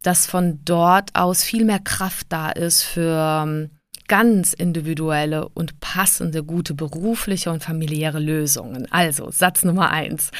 dass 0.03 0.27
von 0.27 0.61
dort 0.65 1.15
aus 1.15 1.43
viel 1.43 1.65
mehr 1.65 1.81
Kraft 1.81 2.27
da 2.31 2.51
ist 2.51 2.83
für 2.83 3.45
ähm, 3.45 3.71
ganz 4.09 4.53
individuelle 4.53 5.49
und 5.49 5.81
passende, 5.81 6.43
gute 6.43 6.75
berufliche 6.75 7.51
und 7.51 7.63
familiäre 7.63 8.19
Lösungen. 8.19 8.91
Also 8.91 9.31
Satz 9.31 9.65
Nummer 9.65 9.91
eins. 9.91 10.31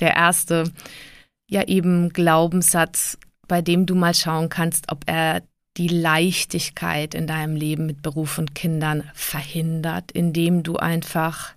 Der 0.00 0.14
erste, 0.14 0.70
ja 1.48 1.62
eben 1.66 2.10
Glaubenssatz, 2.10 3.18
bei 3.48 3.62
dem 3.62 3.86
du 3.86 3.94
mal 3.94 4.14
schauen 4.14 4.48
kannst, 4.48 4.92
ob 4.92 5.04
er 5.06 5.42
die 5.76 5.88
Leichtigkeit 5.88 7.14
in 7.14 7.26
deinem 7.26 7.56
Leben 7.56 7.86
mit 7.86 8.02
Beruf 8.02 8.38
und 8.38 8.54
Kindern 8.54 9.10
verhindert, 9.14 10.12
indem 10.12 10.62
du 10.62 10.76
einfach 10.76 11.54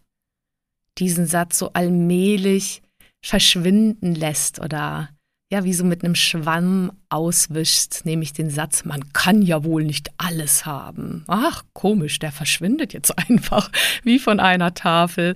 diesen 0.98 1.26
Satz 1.26 1.58
so 1.58 1.72
allmählich 1.74 2.82
verschwinden 3.22 4.16
lässt 4.16 4.60
oder 4.60 5.10
ja, 5.52 5.64
wie 5.64 5.74
so 5.74 5.84
mit 5.84 6.04
einem 6.04 6.14
Schwamm 6.14 6.92
auswischst, 7.10 8.06
nämlich 8.06 8.34
den 8.34 8.52
Satz, 8.52 8.86
man 8.86 9.12
kann 9.14 9.42
ja 9.42 9.64
wohl 9.64 9.84
nicht 9.84 10.12
alles 10.18 10.68
haben. 10.68 11.24
Ach, 11.28 11.64
komisch, 11.74 12.20
der 12.20 12.32
verschwindet 12.32 12.94
jetzt 12.94 13.18
einfach 13.30 13.72
wie 14.04 14.20
von 14.20 14.40
einer 14.40 14.76
Tafel. 14.76 15.36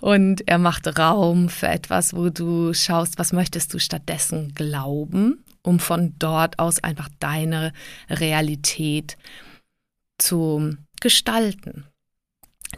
Und 0.00 0.48
er 0.48 0.58
macht 0.58 0.98
Raum 0.98 1.48
für 1.48 1.68
etwas, 1.68 2.12
wo 2.12 2.28
du 2.28 2.74
schaust, 2.74 3.20
was 3.20 3.32
möchtest 3.32 3.72
du 3.72 3.78
stattdessen 3.78 4.52
glauben, 4.54 5.44
um 5.62 5.78
von 5.78 6.14
dort 6.18 6.58
aus 6.58 6.82
einfach 6.82 7.08
deine 7.20 7.72
Realität 8.08 9.16
zu 10.18 10.76
gestalten. 11.00 11.86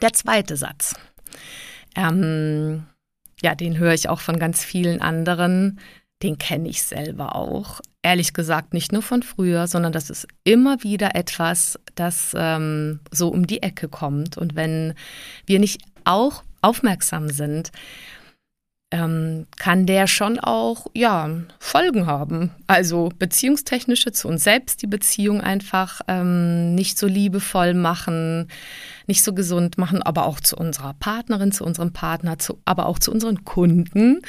Der 0.03 0.13
zweite 0.13 0.57
Satz. 0.57 0.95
Ähm, 1.97 2.87
ja, 3.43 3.55
den 3.55 3.79
höre 3.79 3.95
ich 3.95 4.09
auch 4.09 4.21
von 4.21 4.39
ganz 4.39 4.65
vielen 4.65 5.01
anderen 5.01 5.79
den 6.25 6.39
kenne 6.39 6.69
ich 6.69 6.83
selber 6.83 7.37
auch. 7.37 7.81
Ehrlich 8.03 8.33
gesagt, 8.33 8.73
nicht 8.73 8.93
nur 8.93 9.03
von 9.03 9.23
früher, 9.23 9.67
sondern 9.67 9.93
das 9.93 10.11
ist 10.11 10.27
immer 10.43 10.83
wieder 10.83 11.15
etwas, 11.15 11.79
das 11.95 12.35
ähm, 12.37 13.01
so 13.11 13.29
um 13.29 13.47
die 13.47 13.63
Ecke 13.63 13.89
kommt. 13.89 14.39
Und 14.39 14.57
wenn 14.57 14.95
wir 15.47 15.59
nicht 15.59 15.83
auch 16.05 16.43
aufmerksam 16.63 17.29
sind, 17.29 17.73
ähm, 18.95 19.47
kann 19.57 19.87
der 19.87 20.07
schon 20.07 20.39
auch 20.39 20.87
ja 20.95 21.29
Folgen 21.59 22.07
haben. 22.07 22.53
Also 22.67 23.11
beziehungstechnische 23.19 24.13
zu 24.13 24.29
uns 24.29 24.45
selbst 24.45 24.83
die 24.83 24.87
Beziehung 24.87 25.41
einfach 25.41 26.01
ähm, 26.07 26.75
nicht 26.75 26.97
so 26.97 27.07
liebevoll 27.07 27.75
machen, 27.75 28.49
nicht 29.07 29.25
so 29.25 29.35
gesund 29.35 29.79
machen, 29.79 30.01
aber 30.01 30.27
auch 30.27 30.39
zu 30.39 30.57
unserer 30.57 30.95
Partnerin, 30.95 31.51
zu 31.51 31.65
unserem 31.65 31.93
Partner, 31.93 32.39
zu, 32.39 32.61
aber 32.65 32.87
auch 32.87 32.99
zu 32.99 33.11
unseren 33.11 33.45
Kunden, 33.45 34.21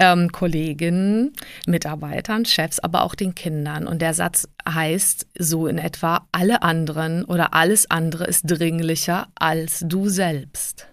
ähm, 0.00 0.32
Kolleginnen, 0.32 1.32
Mitarbeitern, 1.66 2.44
Chefs, 2.44 2.80
aber 2.80 3.02
auch 3.04 3.14
den 3.14 3.34
Kindern. 3.36 3.86
Und 3.86 4.02
der 4.02 4.14
Satz 4.14 4.48
heißt 4.68 5.28
so 5.38 5.68
in 5.68 5.78
etwa, 5.78 6.26
alle 6.32 6.62
anderen 6.62 7.24
oder 7.24 7.54
alles 7.54 7.90
andere 7.90 8.24
ist 8.24 8.42
dringlicher 8.46 9.28
als 9.36 9.84
du 9.86 10.08
selbst. 10.08 10.88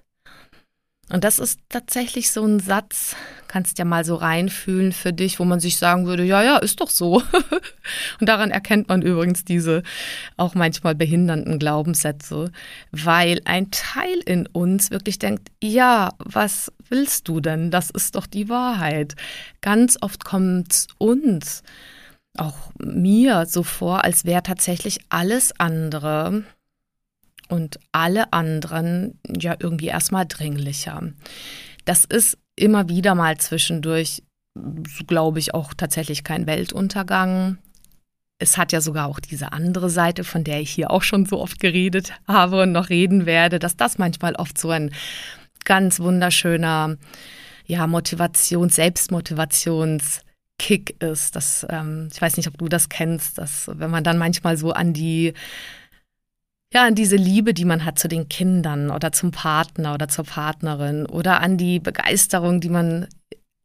Und 1.11 1.23
das 1.23 1.37
ist 1.37 1.59
tatsächlich 1.69 2.31
so 2.31 2.43
ein 2.43 2.59
Satz, 2.59 3.15
kannst 3.47 3.77
ja 3.77 3.85
mal 3.85 4.03
so 4.03 4.15
reinfühlen 4.15 4.91
für 4.91 5.13
dich, 5.13 5.39
wo 5.39 5.45
man 5.45 5.59
sich 5.59 5.77
sagen 5.77 6.07
würde, 6.07 6.23
ja, 6.23 6.41
ja, 6.41 6.57
ist 6.57 6.81
doch 6.81 6.89
so. 6.89 7.21
Und 8.19 8.27
daran 8.27 8.49
erkennt 8.49 8.87
man 8.87 9.03
übrigens 9.03 9.45
diese 9.45 9.83
auch 10.35 10.55
manchmal 10.55 10.95
behindernden 10.95 11.59
Glaubenssätze, 11.59 12.51
weil 12.91 13.39
ein 13.45 13.69
Teil 13.69 14.17
in 14.25 14.47
uns 14.47 14.89
wirklich 14.89 15.19
denkt, 15.19 15.49
ja, 15.61 16.09
was 16.17 16.71
willst 16.89 17.27
du 17.27 17.39
denn? 17.39 17.69
Das 17.69 17.91
ist 17.91 18.15
doch 18.15 18.25
die 18.25 18.49
Wahrheit. 18.49 19.15
Ganz 19.61 19.97
oft 20.01 20.25
kommt 20.25 20.87
uns, 20.97 21.61
auch 22.35 22.71
mir 22.79 23.45
so 23.45 23.61
vor, 23.61 24.03
als 24.03 24.25
wäre 24.25 24.43
tatsächlich 24.43 24.99
alles 25.09 25.57
andere 25.59 26.43
und 27.49 27.79
alle 27.91 28.33
anderen 28.33 29.19
ja 29.27 29.55
irgendwie 29.59 29.87
erstmal 29.87 30.25
dringlicher. 30.25 31.01
Das 31.85 32.05
ist 32.05 32.37
immer 32.55 32.89
wieder 32.89 33.15
mal 33.15 33.37
zwischendurch, 33.37 34.23
glaube 35.07 35.39
ich, 35.39 35.53
auch 35.53 35.73
tatsächlich 35.73 36.23
kein 36.23 36.47
Weltuntergang. 36.47 37.57
Es 38.39 38.57
hat 38.57 38.71
ja 38.71 38.81
sogar 38.81 39.07
auch 39.07 39.19
diese 39.19 39.53
andere 39.53 39.89
Seite, 39.89 40.23
von 40.23 40.43
der 40.43 40.61
ich 40.61 40.71
hier 40.71 40.91
auch 40.91 41.03
schon 41.03 41.25
so 41.25 41.41
oft 41.41 41.59
geredet 41.59 42.13
habe 42.27 42.63
und 42.63 42.71
noch 42.71 42.89
reden 42.89 43.25
werde, 43.25 43.59
dass 43.59 43.77
das 43.77 43.97
manchmal 43.97 44.35
oft 44.35 44.57
so 44.57 44.69
ein 44.69 44.91
ganz 45.63 45.99
wunderschöner 45.99 46.97
ja, 47.65 47.87
Motivations-, 47.87 48.75
Selbstmotivationskick 48.75 51.01
ist. 51.01 51.35
Das, 51.35 51.65
ähm, 51.69 52.09
ich 52.13 52.21
weiß 52.21 52.37
nicht, 52.37 52.47
ob 52.47 52.57
du 52.57 52.67
das 52.67 52.89
kennst, 52.89 53.37
dass 53.37 53.69
wenn 53.73 53.91
man 53.91 54.03
dann 54.03 54.17
manchmal 54.17 54.57
so 54.57 54.71
an 54.71 54.93
die 54.93 55.33
ja, 56.75 56.83
an 56.83 56.93
diese 56.93 57.15
Liebe, 57.15 57.53
die 57.53 57.63
man 57.63 57.85
hat 57.85 57.97
zu 57.97 58.09
den 58.09 58.27
Kindern 58.27 58.91
oder 58.91 59.13
zum 59.13 59.31
Partner 59.31 59.93
oder 59.93 60.09
zur 60.09 60.25
Partnerin 60.25 61.05
oder 61.05 61.39
an 61.39 61.57
die 61.57 61.79
Begeisterung, 61.79 62.59
die 62.59 62.67
man 62.67 63.07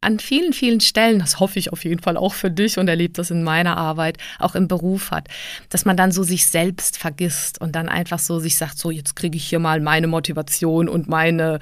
an 0.02 0.18
vielen, 0.18 0.54
vielen 0.54 0.80
Stellen, 0.80 1.18
das 1.18 1.40
hoffe 1.40 1.58
ich 1.58 1.72
auf 1.72 1.84
jeden 1.84 2.00
Fall 2.00 2.16
auch 2.16 2.32
für 2.32 2.50
dich 2.50 2.78
und 2.78 2.88
erlebt 2.88 3.18
das 3.18 3.30
in 3.30 3.42
meiner 3.42 3.76
Arbeit, 3.76 4.16
auch 4.38 4.54
im 4.54 4.66
Beruf 4.66 5.10
hat, 5.10 5.28
dass 5.68 5.84
man 5.84 5.96
dann 5.96 6.10
so 6.10 6.22
sich 6.22 6.46
selbst 6.46 6.96
vergisst 6.96 7.60
und 7.60 7.76
dann 7.76 7.88
einfach 7.88 8.18
so 8.18 8.38
sich 8.38 8.56
sagt, 8.56 8.78
so 8.78 8.90
jetzt 8.90 9.14
kriege 9.14 9.36
ich 9.36 9.44
hier 9.44 9.58
mal 9.58 9.80
meine 9.80 10.06
Motivation 10.06 10.88
und 10.88 11.08
meine, 11.08 11.58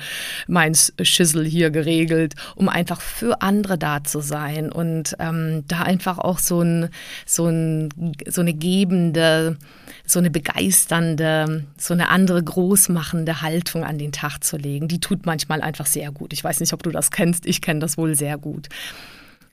mein 0.46 0.76
Schissel 1.02 1.44
hier 1.44 1.70
geregelt, 1.70 2.34
um 2.54 2.68
einfach 2.68 3.00
für 3.00 3.42
andere 3.42 3.76
da 3.76 4.04
zu 4.04 4.20
sein 4.20 4.70
und 4.70 5.16
ähm, 5.18 5.64
da 5.66 5.82
einfach 5.82 6.18
auch 6.18 6.38
so, 6.38 6.60
ein, 6.60 6.90
so, 7.26 7.46
ein, 7.46 7.88
so 8.28 8.40
eine 8.40 8.54
gebende, 8.54 9.58
so 10.06 10.20
eine 10.20 10.30
begeisternde, 10.30 11.64
so 11.76 11.92
eine 11.92 12.08
andere 12.08 12.42
großmachende 12.42 13.42
Haltung 13.42 13.84
an 13.84 13.98
den 13.98 14.12
Tag 14.12 14.44
zu 14.44 14.56
legen. 14.56 14.86
Die 14.86 15.00
tut 15.00 15.26
manchmal 15.26 15.60
einfach 15.60 15.86
sehr 15.86 16.12
gut. 16.12 16.32
Ich 16.32 16.42
weiß 16.42 16.60
nicht, 16.60 16.72
ob 16.72 16.82
du 16.82 16.90
das 16.90 17.10
kennst, 17.10 17.44
ich 17.44 17.60
kenne 17.60 17.80
das 17.80 17.98
wohl 17.98 18.14
sehr 18.14 18.27
sehr 18.28 18.36
gut. 18.36 18.68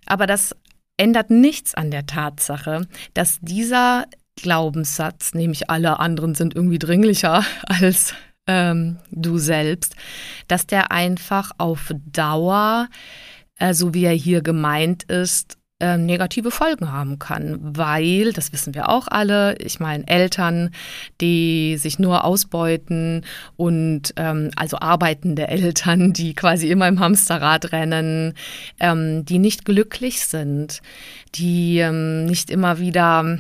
Aber 0.06 0.28
das 0.28 0.54
ändert 0.98 1.30
nichts 1.30 1.76
an 1.76 1.92
der 1.92 2.06
Tatsache, 2.06 2.88
dass 3.14 3.40
dieser 3.42 4.06
Glaubenssatz, 4.36 5.34
nämlich 5.34 5.70
alle 5.70 6.00
anderen 6.00 6.36
sind 6.36 6.56
irgendwie 6.56 6.80
dringlicher 6.80 7.46
als 7.68 8.14
ähm, 8.48 8.98
du 9.12 9.38
selbst, 9.38 9.96
dass 10.50 10.68
der 10.68 10.92
einfach 10.92 11.52
auf 11.58 11.94
Dauer, 12.06 12.90
äh, 13.58 13.74
so 13.74 13.94
wie 13.94 14.04
er 14.04 14.12
hier 14.14 14.42
gemeint 14.42 15.04
ist, 15.04 15.58
äh, 15.86 15.98
negative 15.98 16.50
Folgen 16.50 16.92
haben 16.92 17.20
kann, 17.20 17.60
weil, 17.62 18.34
das 18.34 18.52
wissen 18.52 18.74
wir 18.74 18.90
auch 18.90 19.08
alle, 19.08 19.56
ich 19.58 19.80
meine, 19.80 20.08
Eltern, 20.08 20.72
die 21.22 21.78
sich 21.78 22.00
nur 22.00 22.24
ausbeuten 22.24 23.24
und 23.56 24.14
ähm, 24.18 24.50
also 24.56 24.80
arbeitende 24.80 25.48
Eltern, 25.48 26.12
die 26.12 26.34
quasi 26.34 26.70
immer 26.70 26.88
im 26.88 27.00
Hamsterrad 27.00 27.72
rennen, 27.72 28.34
ähm, 28.80 29.26
die 29.26 29.38
nicht 29.38 29.66
glücklich 29.66 30.26
sind, 30.26 30.82
die 31.36 31.78
ähm, 31.78 32.26
nicht 32.26 32.50
immer 32.50 32.80
wieder 32.80 33.40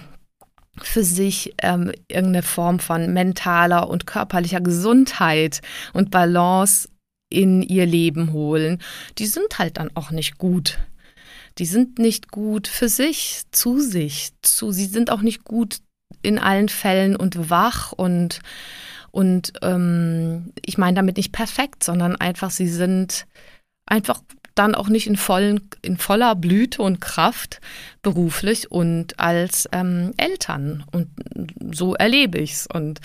für 0.81 1.03
sich 1.03 1.55
ähm, 1.63 1.91
irgendeine 2.07 2.43
Form 2.43 2.79
von 2.79 3.11
mentaler 3.11 3.89
und 3.89 4.05
körperlicher 4.05 4.61
Gesundheit 4.61 5.61
und 5.93 6.11
Balance 6.11 6.89
in 7.29 7.63
ihr 7.63 7.87
Leben 7.87 8.33
holen, 8.33 8.81
die 9.17 9.25
sind 9.25 9.57
halt 9.57 9.77
dann 9.77 9.89
auch 9.95 10.11
nicht 10.11 10.37
gut 10.37 10.77
die 11.57 11.65
sind 11.65 11.99
nicht 11.99 12.31
gut 12.31 12.67
für 12.67 12.89
sich, 12.89 13.43
zu 13.51 13.79
sich, 13.79 14.31
zu, 14.41 14.71
sie 14.71 14.85
sind 14.85 15.09
auch 15.09 15.21
nicht 15.21 15.43
gut 15.43 15.79
in 16.21 16.39
allen 16.39 16.69
Fällen 16.69 17.15
und 17.15 17.49
wach 17.49 17.91
und, 17.91 18.41
und 19.11 19.53
ähm, 19.61 20.51
ich 20.65 20.77
meine 20.77 20.95
damit 20.95 21.17
nicht 21.17 21.31
perfekt, 21.31 21.83
sondern 21.83 22.15
einfach, 22.15 22.51
sie 22.51 22.67
sind 22.67 23.25
einfach 23.85 24.21
dann 24.55 24.73
auch 24.73 24.87
nicht 24.87 25.05
in, 25.07 25.17
vollen, 25.17 25.69
in 25.81 25.97
voller 25.97 26.33
Blüte 26.35 26.81
und 26.81 27.01
Kraft 27.01 27.59
beruflich 28.01 28.71
und 28.71 29.19
als 29.19 29.67
ähm, 29.71 30.13
Eltern. 30.17 30.85
Und 30.91 31.07
so 31.73 31.93
erlebe 31.93 32.37
ich 32.37 32.53
es. 32.53 32.67
Und 32.67 33.01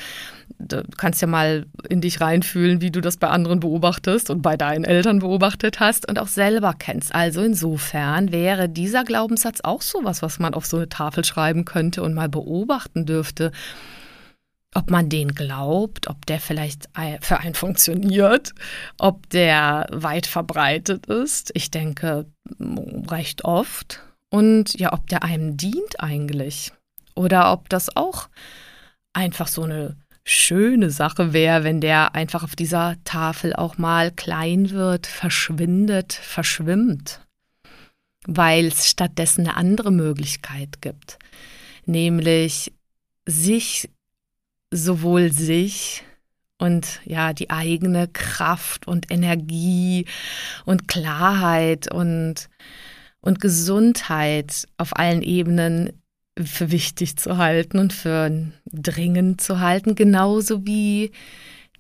du 0.59 0.85
kannst 0.97 1.21
ja 1.21 1.27
mal 1.27 1.67
in 1.89 2.01
dich 2.01 2.21
reinfühlen, 2.21 2.81
wie 2.81 2.91
du 2.91 3.01
das 3.01 3.17
bei 3.17 3.29
anderen 3.29 3.61
beobachtest 3.61 4.31
und 4.31 4.43
bei 4.43 4.57
deinen 4.57 4.85
Eltern 4.85 5.19
beobachtet 5.19 5.81
hast 5.81 6.09
und 6.09 6.19
auch 6.19 6.29
selber 6.29 6.75
kennst. 6.79 7.15
Also 7.15 7.43
insofern 7.43 8.31
wäre 8.31 8.69
dieser 8.69 9.05
Glaubenssatz 9.05 9.61
auch 9.63 9.83
sowas, 9.83 10.23
was 10.23 10.39
man 10.39 10.55
auf 10.55 10.67
so 10.67 10.77
eine 10.77 10.89
Tafel 10.89 11.25
schreiben 11.25 11.65
könnte 11.65 12.03
und 12.03 12.15
mal 12.15 12.29
beobachten 12.29 13.07
dürfte 13.07 13.51
ob 14.75 14.91
man 14.91 15.09
den 15.09 15.35
glaubt, 15.35 16.09
ob 16.09 16.25
der 16.27 16.39
vielleicht 16.39 16.89
für 17.21 17.39
einen 17.39 17.55
funktioniert, 17.55 18.55
ob 18.99 19.29
der 19.31 19.87
weit 19.91 20.27
verbreitet 20.27 21.07
ist. 21.07 21.51
Ich 21.55 21.71
denke, 21.71 22.27
recht 23.09 23.45
oft. 23.45 24.01
Und 24.29 24.79
ja, 24.79 24.93
ob 24.93 25.09
der 25.09 25.25
einem 25.25 25.57
dient 25.57 25.99
eigentlich. 25.99 26.73
Oder 27.17 27.53
ob 27.53 27.69
das 27.69 27.97
auch 27.97 28.29
einfach 29.13 29.49
so 29.49 29.65
eine 29.65 29.97
schöne 30.23 30.91
Sache 30.91 31.33
wäre, 31.33 31.65
wenn 31.65 31.81
der 31.81 32.15
einfach 32.15 32.45
auf 32.45 32.55
dieser 32.55 32.95
Tafel 33.03 33.55
auch 33.57 33.77
mal 33.77 34.13
klein 34.13 34.71
wird, 34.71 35.09
verschwindet, 35.09 36.13
verschwimmt. 36.13 37.27
Weil 38.27 38.67
es 38.67 38.89
stattdessen 38.89 39.49
eine 39.49 39.57
andere 39.57 39.91
Möglichkeit 39.91 40.81
gibt. 40.81 41.19
Nämlich 41.87 42.73
sich 43.27 43.91
sowohl 44.71 45.33
sich 45.33 46.05
und 46.59 47.01
ja, 47.05 47.33
die 47.33 47.51
eigene 47.51 48.07
Kraft 48.09 48.87
und 48.87 49.11
Energie 49.11 50.07
und 50.65 50.89
Klarheit 50.89 51.93
und, 51.93 52.49
und 53.21 53.41
Gesundheit 53.41 54.69
auf 54.77 54.97
allen 54.97 55.23
Ebenen 55.23 56.01
für 56.39 56.71
wichtig 56.71 57.17
zu 57.17 57.39
halten 57.39 57.79
und 57.79 57.93
für 57.93 58.31
dringend 58.67 59.41
zu 59.41 59.61
halten, 59.61 59.95
genauso 59.95 60.67
wie 60.67 61.13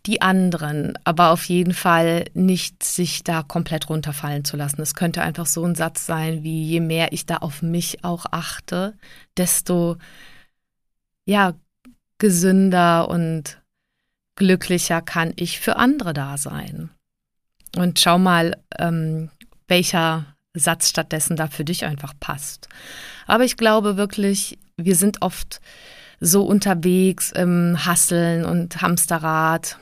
die 0.06 0.22
anderen, 0.22 0.94
aber 1.04 1.30
auf 1.30 1.44
jeden 1.44 1.74
Fall 1.74 2.24
nicht 2.32 2.82
sich 2.82 3.22
da 3.22 3.42
komplett 3.42 3.90
runterfallen 3.90 4.44
zu 4.44 4.56
lassen. 4.56 4.80
Es 4.80 4.94
könnte 4.94 5.20
einfach 5.22 5.44
so 5.46 5.62
ein 5.64 5.74
Satz 5.74 6.06
sein, 6.06 6.42
wie 6.42 6.64
je 6.64 6.80
mehr 6.80 7.12
ich 7.12 7.26
da 7.26 7.36
auf 7.36 7.60
mich 7.60 8.02
auch 8.02 8.24
achte, 8.30 8.94
desto 9.36 9.98
ja, 11.26 11.54
gesünder 12.20 13.08
und 13.08 13.60
glücklicher 14.36 15.02
kann 15.02 15.32
ich 15.34 15.58
für 15.58 15.76
andere 15.76 16.12
da 16.12 16.38
sein. 16.38 16.90
Und 17.76 17.98
schau 17.98 18.18
mal, 18.18 18.56
ähm, 18.78 19.30
welcher 19.66 20.36
Satz 20.54 20.88
stattdessen 20.88 21.36
da 21.36 21.48
für 21.48 21.64
dich 21.64 21.84
einfach 21.84 22.14
passt. 22.18 22.68
Aber 23.26 23.44
ich 23.44 23.56
glaube 23.56 23.96
wirklich, 23.96 24.58
wir 24.76 24.96
sind 24.96 25.22
oft 25.22 25.60
so 26.20 26.44
unterwegs 26.44 27.32
im 27.32 27.84
Hasseln 27.84 28.44
und 28.44 28.82
Hamsterrad 28.82 29.78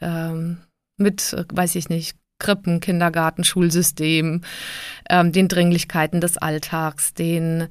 ähm, 0.00 0.58
mit, 0.96 1.34
weiß 1.52 1.74
ich 1.74 1.88
nicht, 1.88 2.16
Krippen, 2.38 2.80
Kindergarten, 2.80 3.44
Schulsystem, 3.44 4.42
ähm, 5.08 5.32
den 5.32 5.48
Dringlichkeiten 5.48 6.20
des 6.20 6.36
Alltags, 6.36 7.14
den, 7.14 7.68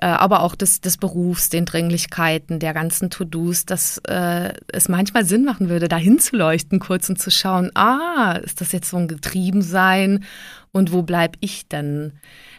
äh, 0.00 0.06
aber 0.06 0.42
auch 0.42 0.54
des, 0.54 0.80
des 0.80 0.98
Berufs, 0.98 1.48
den 1.48 1.64
Dringlichkeiten 1.64 2.58
der 2.58 2.74
ganzen 2.74 3.08
To-Dos, 3.08 3.64
dass 3.64 3.98
äh, 4.06 4.52
es 4.68 4.88
manchmal 4.88 5.24
Sinn 5.24 5.44
machen 5.44 5.70
würde, 5.70 5.88
da 5.88 5.96
hinzuleuchten 5.96 6.80
kurz 6.80 7.08
und 7.08 7.18
zu 7.18 7.30
schauen, 7.30 7.70
ah, 7.74 8.38
ist 8.44 8.60
das 8.60 8.72
jetzt 8.72 8.90
so 8.90 8.98
ein 8.98 9.08
Getriebensein 9.08 10.24
und 10.70 10.92
wo 10.92 11.02
bleib 11.02 11.36
ich 11.40 11.66
denn? 11.68 12.12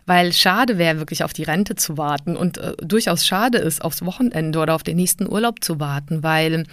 Weil 0.07 0.33
schade 0.33 0.77
wäre, 0.77 0.97
wirklich 0.97 1.23
auf 1.23 1.33
die 1.33 1.43
Rente 1.43 1.75
zu 1.75 1.97
warten 1.97 2.35
und 2.35 2.57
äh, 2.57 2.73
durchaus 2.77 3.25
schade 3.25 3.59
ist, 3.59 3.83
aufs 3.83 4.03
Wochenende 4.03 4.57
oder 4.59 4.73
auf 4.73 4.83
den 4.83 4.97
nächsten 4.97 5.31
Urlaub 5.31 5.63
zu 5.63 5.79
warten, 5.79 6.23
weil, 6.23 6.65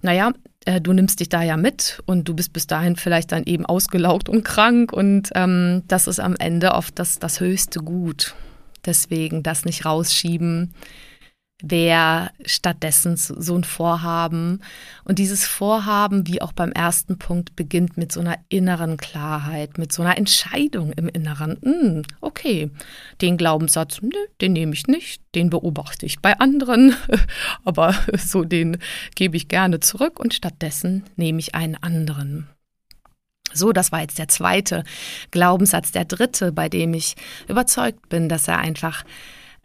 naja, 0.00 0.32
äh, 0.66 0.80
du 0.80 0.92
nimmst 0.92 1.20
dich 1.20 1.28
da 1.28 1.42
ja 1.42 1.56
mit 1.56 2.02
und 2.04 2.28
du 2.28 2.34
bist 2.34 2.52
bis 2.52 2.66
dahin 2.66 2.96
vielleicht 2.96 3.32
dann 3.32 3.44
eben 3.44 3.64
ausgelaugt 3.64 4.28
und 4.28 4.44
krank 4.44 4.92
und 4.92 5.30
ähm, 5.34 5.82
das 5.88 6.06
ist 6.06 6.20
am 6.20 6.36
Ende 6.36 6.72
oft 6.72 6.98
das, 6.98 7.18
das 7.18 7.40
höchste 7.40 7.80
Gut. 7.80 8.34
Deswegen 8.84 9.42
das 9.42 9.64
nicht 9.64 9.84
rausschieben, 9.84 10.74
wäre 11.62 12.30
stattdessen 12.44 13.16
so 13.16 13.56
ein 13.56 13.64
Vorhaben. 13.64 14.60
Und 15.04 15.18
dieses 15.18 15.46
Vorhaben, 15.46 16.26
wie 16.26 16.42
auch 16.42 16.52
beim 16.52 16.72
ersten 16.72 17.18
Punkt, 17.18 17.56
beginnt 17.56 17.96
mit 17.96 18.12
so 18.12 18.20
einer 18.20 18.38
inneren 18.48 18.98
Klarheit, 18.98 19.78
mit 19.78 19.92
so 19.92 20.02
einer 20.02 20.18
Entscheidung 20.18 20.92
im 20.92 21.08
Inneren. 21.08 21.58
Hm, 21.62 22.02
okay, 22.20 22.70
den 23.22 23.38
Glaubenssatz, 23.38 24.02
nö, 24.02 24.10
den 24.40 24.52
nehme 24.52 24.74
ich 24.74 24.86
nicht, 24.86 25.22
den 25.34 25.48
beobachte 25.48 26.04
ich 26.04 26.20
bei 26.20 26.38
anderen, 26.38 26.94
aber 27.64 27.94
so 28.18 28.44
den 28.44 28.76
gebe 29.14 29.36
ich 29.36 29.48
gerne 29.48 29.80
zurück 29.80 30.20
und 30.20 30.34
stattdessen 30.34 31.04
nehme 31.16 31.38
ich 31.38 31.54
einen 31.54 31.76
anderen. 31.76 32.48
So, 33.54 33.72
das 33.72 33.92
war 33.92 34.02
jetzt 34.02 34.18
der 34.18 34.28
zweite 34.28 34.84
Glaubenssatz. 35.30 35.92
Der 35.92 36.04
dritte, 36.04 36.52
bei 36.52 36.68
dem 36.68 36.92
ich 36.92 37.14
überzeugt 37.48 38.10
bin, 38.10 38.28
dass 38.28 38.48
er 38.48 38.58
einfach 38.58 39.04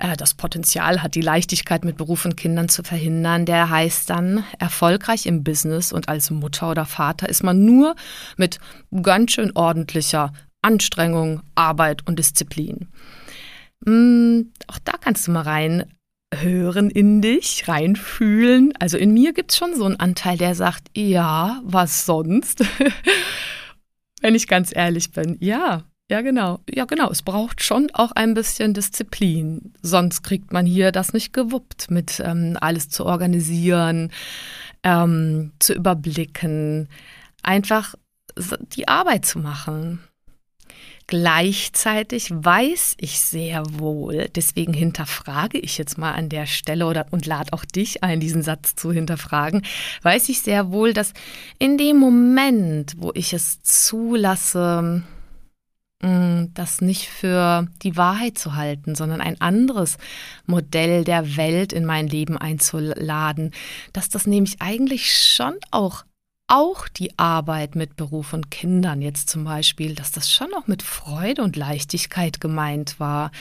äh, 0.02 0.18
das 0.18 0.34
Potenzial 0.34 1.04
hat, 1.04 1.16
die 1.16 1.22
Leichtigkeit 1.22 1.86
mit 1.86 1.98
Beruf 1.98 2.26
und 2.26 2.36
Kindern 2.36 2.70
zu 2.70 2.84
verhindern, 2.84 3.46
der 3.46 3.70
heißt 3.70 4.10
dann, 4.10 4.44
erfolgreich 4.60 5.26
im 5.26 5.44
Business 5.44 5.94
und 5.94 6.10
als 6.10 6.32
Mutter 6.32 6.72
oder 6.72 6.86
Vater 6.86 7.30
ist 7.30 7.44
man 7.44 7.64
nur 7.64 7.96
mit 8.36 8.60
ganz 9.02 9.34
schön 9.34 9.52
ordentlicher 9.56 10.34
Anstrengung, 10.62 11.42
Arbeit 11.56 12.08
und 12.08 12.20
Disziplin. 12.20 12.88
Hm, 13.86 14.52
auch 14.68 14.80
da 14.84 14.94
kannst 15.00 15.28
du 15.28 15.32
mal 15.32 15.42
rein 15.42 15.86
hören 16.34 16.90
in 16.90 17.22
dich, 17.22 17.68
reinfühlen. 17.68 18.74
Also 18.80 18.98
in 18.98 19.14
mir 19.14 19.34
gibt 19.34 19.52
es 19.52 19.58
schon 19.58 19.76
so 19.76 19.86
einen 19.86 20.00
Anteil, 20.00 20.38
der 20.38 20.56
sagt, 20.56 20.90
ja, 20.96 21.62
was 21.64 22.06
sonst? 22.06 22.64
Wenn 24.22 24.36
ich 24.36 24.48
ganz 24.48 24.72
ehrlich 24.74 25.12
bin, 25.12 25.38
ja, 25.42 25.84
ja, 26.12 26.20
genau. 26.20 26.60
Ja, 26.70 26.84
genau. 26.84 27.10
Es 27.10 27.22
braucht 27.22 27.64
schon 27.64 27.90
auch 27.94 28.12
ein 28.12 28.34
bisschen 28.34 28.74
Disziplin. 28.74 29.74
Sonst 29.82 30.24
kriegt 30.24 30.52
man 30.52 30.66
hier 30.66 30.92
das 30.92 31.14
nicht 31.14 31.32
gewuppt, 31.32 31.90
mit 31.90 32.22
ähm, 32.24 32.58
alles 32.60 32.90
zu 32.90 33.06
organisieren, 33.06 34.12
ähm, 34.84 35.54
zu 35.60 35.74
überblicken, 35.74 36.90
einfach 37.44 37.96
die 38.76 38.90
Arbeit 38.90 39.26
zu 39.26 39.40
machen. 39.40 40.02
Gleichzeitig 41.08 42.30
weiß 42.30 42.96
ich 43.00 43.22
sehr 43.22 43.64
wohl, 43.80 44.28
deswegen 44.36 44.74
hinterfrage 44.74 45.60
ich 45.60 45.78
jetzt 45.78 45.98
mal 45.98 46.12
an 46.12 46.28
der 46.28 46.46
Stelle 46.46 46.88
oder 46.88 47.06
und 47.12 47.26
lade 47.26 47.54
auch 47.54 47.64
dich 47.64 48.04
ein, 48.04 48.20
diesen 48.20 48.44
Satz 48.44 48.76
zu 48.76 48.92
hinterfragen, 48.92 49.62
weiß 50.02 50.28
ich 50.28 50.42
sehr 50.42 50.74
wohl, 50.74 50.94
dass 50.94 51.14
in 51.58 51.78
dem 51.78 51.98
Moment, 51.98 52.96
wo 52.98 53.12
ich 53.14 53.32
es 53.32 53.62
zulasse, 53.62 55.04
das 56.02 56.82
nicht 56.82 57.08
für 57.10 57.68
die 57.84 57.96
Wahrheit 57.96 58.38
zu 58.38 58.56
halten, 58.56 58.96
sondern 58.96 59.22
ein 59.22 59.40
anderes 59.40 59.98
Modell 60.48 61.04
der 61.04 61.38
Welt 61.38 61.74
in 61.74 61.86
mein 61.86 62.08
Leben 62.08 62.38
einzuladen, 62.38 63.52
dass 63.94 64.10
das 64.10 64.26
nämlich 64.26 64.62
eigentlich 64.62 65.16
schon 65.16 65.54
auch 65.70 66.04
auch 66.48 66.90
die 66.90 67.18
Arbeit 67.18 67.76
mit 67.76 67.96
Beruf 67.96 68.34
und 68.34 68.52
Kindern 68.52 69.02
jetzt 69.02 69.30
zum 69.30 69.46
Beispiel, 69.46 69.96
dass 69.96 70.12
das 70.12 70.30
schon 70.30 70.54
auch 70.54 70.68
mit 70.68 70.84
Freude 70.84 71.44
und 71.44 71.56
Leichtigkeit 71.56 72.42
gemeint 72.42 73.00
war. 73.00 73.32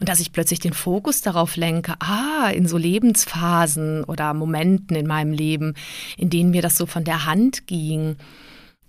Und 0.00 0.08
dass 0.08 0.20
ich 0.20 0.32
plötzlich 0.32 0.60
den 0.60 0.72
Fokus 0.72 1.20
darauf 1.20 1.56
lenke, 1.56 1.94
ah, 2.00 2.48
in 2.48 2.66
so 2.66 2.78
Lebensphasen 2.78 4.02
oder 4.04 4.32
Momenten 4.32 4.96
in 4.96 5.06
meinem 5.06 5.32
Leben, 5.32 5.74
in 6.16 6.30
denen 6.30 6.52
mir 6.52 6.62
das 6.62 6.76
so 6.76 6.86
von 6.86 7.04
der 7.04 7.26
Hand 7.26 7.66
ging 7.66 8.16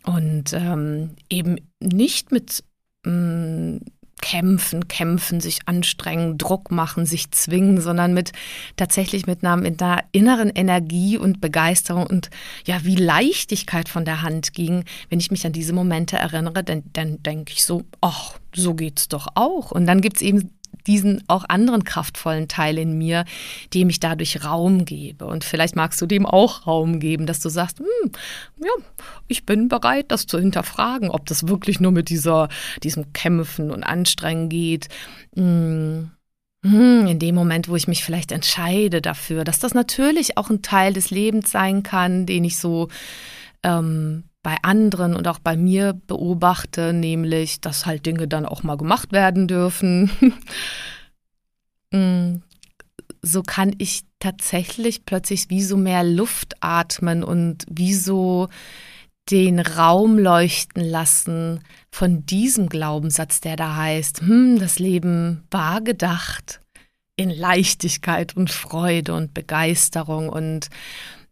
und 0.08 0.54
ähm, 0.54 1.12
eben 1.30 1.58
nicht 1.82 2.32
mit 2.32 2.63
mh, 3.04 3.12
mm, 3.12 3.80
kämpfen, 4.22 4.88
kämpfen, 4.88 5.41
sich 5.41 5.60
anstrengen, 5.67 6.38
Druck 6.38 6.72
machen, 6.72 7.06
sich 7.06 7.32
zwingen, 7.32 7.82
sondern 7.82 8.13
mit 8.13 8.32
tatsächlich 8.76 9.28
mit 9.28 9.43
einer, 9.43 9.58
mit 9.58 9.82
einer 9.82 10.04
inneren 10.12 10.50
Energie 10.50 11.17
und 11.17 11.39
Begeisterung 11.39 12.08
und 12.08 12.30
ja, 12.65 12.84
wie 12.84 12.96
Leichtigkeit 12.96 13.89
von 13.89 14.06
der 14.06 14.24
Hand 14.24 14.54
ging. 14.54 14.86
Wenn 15.10 15.20
ich 15.20 15.30
mich 15.30 15.46
an 15.46 15.52
diese 15.52 15.74
Momente 15.74 16.17
erinnere, 16.17 16.63
dann, 16.63 16.84
dann 16.93 17.22
denke 17.22 17.54
ich 17.54 17.63
so, 17.63 17.84
ach, 18.02 18.39
so 18.56 18.74
geht's 18.74 19.08
doch 19.08 19.28
auch. 19.36 19.72
Und 19.72 19.86
dann 19.86 20.02
gibt 20.02 20.17
es 20.17 20.22
eben 20.24 20.57
diesen 20.88 21.23
auch 21.28 21.45
anderen 21.47 21.84
kraftvollen 21.84 22.47
Teil 22.47 22.78
in 22.78 22.97
mir, 22.97 23.26
dem 23.73 23.89
ich 23.89 24.00
dadurch 24.00 24.43
Raum 24.43 24.86
gebe. 24.86 25.26
Und 25.26 25.43
vielleicht 25.43 25.76
magst 25.76 26.02
du 26.02 26.06
dem 26.06 26.26
auch 26.26 26.65
Raum 26.65 27.00
geben, 27.00 27.26
dass 27.26 27.39
du 27.39 27.50
sagst, 27.50 27.80
hm, 27.80 28.12
ja, 28.60 28.71
ich 29.28 29.45
bin 29.45 29.67
bereit, 29.67 30.06
das 30.10 30.26
zu 30.26 30.39
hinterfragen, 30.39 31.10
ob 31.10 31.26
das 31.26 31.47
wirklich 31.47 31.80
nur 31.80 31.91
mit 31.91 32.10
dieser, 32.10 32.50
diesem 32.84 33.13
Kämpfen 33.13 33.69
und 33.69 33.84
Anstrengen 33.84 34.50
geht. 34.50 34.88
Hm, 35.36 36.12
hm 36.63 37.08
in 37.08 37.19
dem 37.19 37.36
Moment, 37.36 37.67
wo 37.67 37.76
ich 37.76 37.88
mich 37.88 38.04
vielleicht 38.04 38.32
entscheide 38.32 39.02
dafür, 39.02 39.43
dass 39.43 39.60
das 39.60 39.73
natürlich 39.73 40.38
auch 40.38 40.50
ein 40.50 40.62
Teil 40.62 40.93
des 40.93 41.12
Lebens 41.12 41.52
sein 41.52 41.84
kann, 41.84 42.26
den 42.26 42.43
ich 42.43 42.58
so 42.58 42.88
ähm, 43.63 44.23
bei 44.43 44.58
anderen 44.62 45.15
und 45.15 45.28
auch 45.28 45.39
bei 45.39 45.58
mir 45.58 45.93
beobachte, 45.93 46.93
nämlich, 46.93 47.60
dass 47.60 47.86
halt 47.86 48.06
Dinge 48.06 48.28
dann 48.28 48.45
auch 48.45 48.63
mal 48.63 48.78
gemacht 48.78 49.12
werden 49.12 49.47
dürfen. 49.47 50.12
Mm, 51.93 52.41
so 53.21 53.43
kann 53.43 53.73
ich 53.78 54.04
tatsächlich 54.19 55.06
plötzlich 55.06 55.50
wie 55.50 55.63
so 55.63 55.78
mehr 55.78 56.04
Luft 56.04 56.56
atmen 56.60 57.23
und 57.23 57.63
wie 57.69 57.93
so 57.93 58.50
den 59.32 59.60
Raum 59.60 60.17
leuchten 60.17 60.84
lassen 60.84 61.62
von 61.91 62.26
diesem 62.26 62.69
Glaubenssatz, 62.69 63.41
der 63.41 63.56
da 63.56 63.76
heißt, 63.76 64.19
hm, 64.19 64.60
das 64.60 64.80
Leben 64.80 65.43
war 65.52 65.80
gedacht 65.82 66.62
in 67.17 67.30
Leichtigkeit 67.30 68.38
und 68.38 68.52
Freude 68.52 69.13
und 69.13 69.34
Begeisterung 69.34 70.30
und 70.30 70.69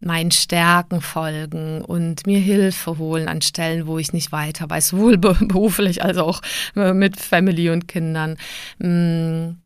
meinen 0.00 0.30
Stärken 0.30 1.00
folgen 1.00 1.82
und 1.82 2.26
mir 2.26 2.38
Hilfe 2.38 2.98
holen 2.98 3.28
an 3.28 3.42
Stellen, 3.42 3.86
wo 3.86 3.98
ich 3.98 4.12
nicht 4.12 4.32
weiter 4.32 4.68
weiß, 4.68 4.88
sowohl 4.88 5.18
beruflich 5.18 6.02
als 6.02 6.18
auch 6.18 6.40
äh, 6.76 6.92
mit 6.92 7.18
Family 7.18 7.70
und 7.70 7.88
Kindern. 7.88 8.36
Mm, 8.78 9.56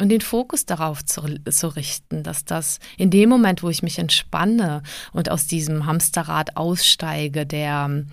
und 0.00 0.08
den 0.08 0.22
Fokus 0.22 0.66
darauf 0.66 1.04
zu, 1.04 1.22
zu, 1.48 1.68
richten, 1.68 2.24
dass 2.24 2.44
das 2.44 2.80
in 2.96 3.10
dem 3.10 3.28
Moment, 3.28 3.62
wo 3.62 3.70
ich 3.70 3.84
mich 3.84 4.00
entspanne 4.00 4.82
und 5.12 5.30
aus 5.30 5.46
diesem 5.46 5.86
Hamsterrad 5.86 6.56
aussteige, 6.56 7.46
der, 7.46 8.04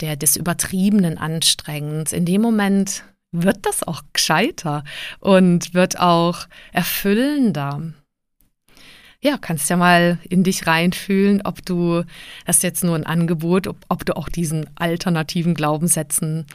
der 0.00 0.16
des 0.16 0.36
übertriebenen 0.36 1.16
Anstrengens, 1.16 2.12
in 2.12 2.24
dem 2.24 2.42
Moment 2.42 3.04
wird 3.30 3.66
das 3.66 3.82
auch 3.82 4.02
gescheiter 4.12 4.82
und 5.20 5.74
wird 5.74 6.00
auch 6.00 6.48
erfüllender 6.72 7.92
ja, 9.20 9.36
kannst 9.36 9.68
ja 9.68 9.76
mal 9.76 10.18
in 10.28 10.44
dich 10.44 10.66
reinfühlen, 10.66 11.42
ob 11.42 11.64
du 11.64 12.04
das 12.46 12.62
jetzt 12.62 12.84
nur 12.84 12.94
ein 12.94 13.06
Angebot, 13.06 13.66
ob, 13.66 13.76
ob 13.88 14.04
du 14.04 14.16
auch 14.16 14.28
diesen 14.28 14.68
alternativen 14.76 15.54
Glaubenssätzen 15.54 16.46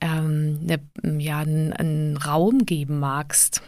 ähm, 0.00 0.64
ne, 0.64 0.80
ja, 1.18 1.40
einen, 1.40 1.72
einen 1.72 2.16
Raum 2.16 2.64
geben 2.64 2.98
magst. 2.98 3.62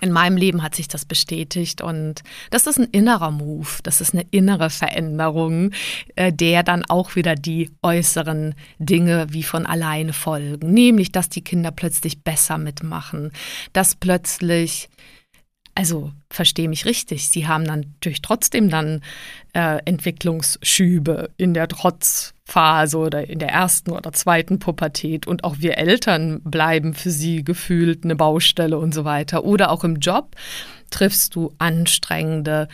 In 0.00 0.12
meinem 0.12 0.36
Leben 0.36 0.62
hat 0.62 0.76
sich 0.76 0.86
das 0.86 1.04
bestätigt 1.04 1.80
und 1.82 2.22
das 2.50 2.68
ist 2.68 2.78
ein 2.78 2.88
innerer 2.92 3.32
Move, 3.32 3.68
das 3.82 4.00
ist 4.00 4.14
eine 4.14 4.24
innere 4.30 4.70
Veränderung, 4.70 5.72
äh, 6.14 6.32
der 6.32 6.62
dann 6.62 6.84
auch 6.84 7.16
wieder 7.16 7.34
die 7.34 7.72
äußeren 7.82 8.54
Dinge 8.78 9.26
wie 9.30 9.42
von 9.42 9.66
alleine 9.66 10.12
folgen, 10.12 10.72
nämlich 10.72 11.10
dass 11.10 11.28
die 11.28 11.42
Kinder 11.42 11.72
plötzlich 11.72 12.22
besser 12.22 12.58
mitmachen, 12.58 13.32
dass 13.72 13.96
plötzlich 13.96 14.88
also 15.78 16.10
verstehe 16.28 16.68
mich 16.68 16.86
richtig, 16.86 17.28
sie 17.28 17.46
haben 17.46 17.64
dann 17.64 17.80
natürlich 17.94 18.20
trotzdem 18.20 18.68
dann 18.68 19.00
äh, 19.52 19.78
Entwicklungsschübe 19.84 21.30
in 21.36 21.54
der 21.54 21.68
Trotzphase 21.68 22.98
oder 22.98 23.30
in 23.30 23.38
der 23.38 23.50
ersten 23.50 23.92
oder 23.92 24.12
zweiten 24.12 24.58
Pubertät. 24.58 25.28
Und 25.28 25.44
auch 25.44 25.58
wir 25.60 25.78
Eltern 25.78 26.40
bleiben 26.42 26.94
für 26.94 27.10
sie 27.10 27.44
gefühlt 27.44 28.02
eine 28.02 28.16
Baustelle 28.16 28.76
und 28.76 28.92
so 28.92 29.04
weiter. 29.04 29.44
Oder 29.44 29.70
auch 29.70 29.84
im 29.84 30.00
Job 30.00 30.34
triffst 30.90 31.36
du 31.36 31.54
anstrengende 31.58 32.66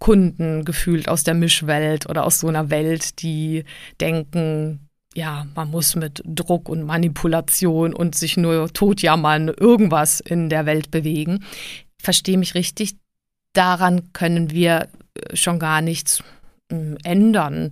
Kunden 0.00 0.64
gefühlt 0.64 1.08
aus 1.08 1.22
der 1.22 1.34
Mischwelt 1.34 2.08
oder 2.10 2.24
aus 2.24 2.40
so 2.40 2.48
einer 2.48 2.70
Welt, 2.70 3.22
die 3.22 3.62
denken, 4.00 4.88
ja, 5.14 5.46
man 5.54 5.70
muss 5.70 5.94
mit 5.94 6.22
Druck 6.26 6.68
und 6.68 6.82
Manipulation 6.82 7.94
und 7.94 8.16
sich 8.16 8.36
nur 8.36 8.72
totjammern 8.72 9.46
irgendwas 9.46 10.18
in 10.18 10.48
der 10.48 10.66
Welt 10.66 10.90
bewegen 10.90 11.44
verstehe 12.02 12.38
mich 12.38 12.54
richtig, 12.54 12.96
daran 13.52 14.12
können 14.12 14.50
wir 14.50 14.88
äh, 15.14 15.36
schon 15.36 15.58
gar 15.58 15.80
nichts 15.80 16.22
hm, 16.70 16.96
ändern. 17.02 17.70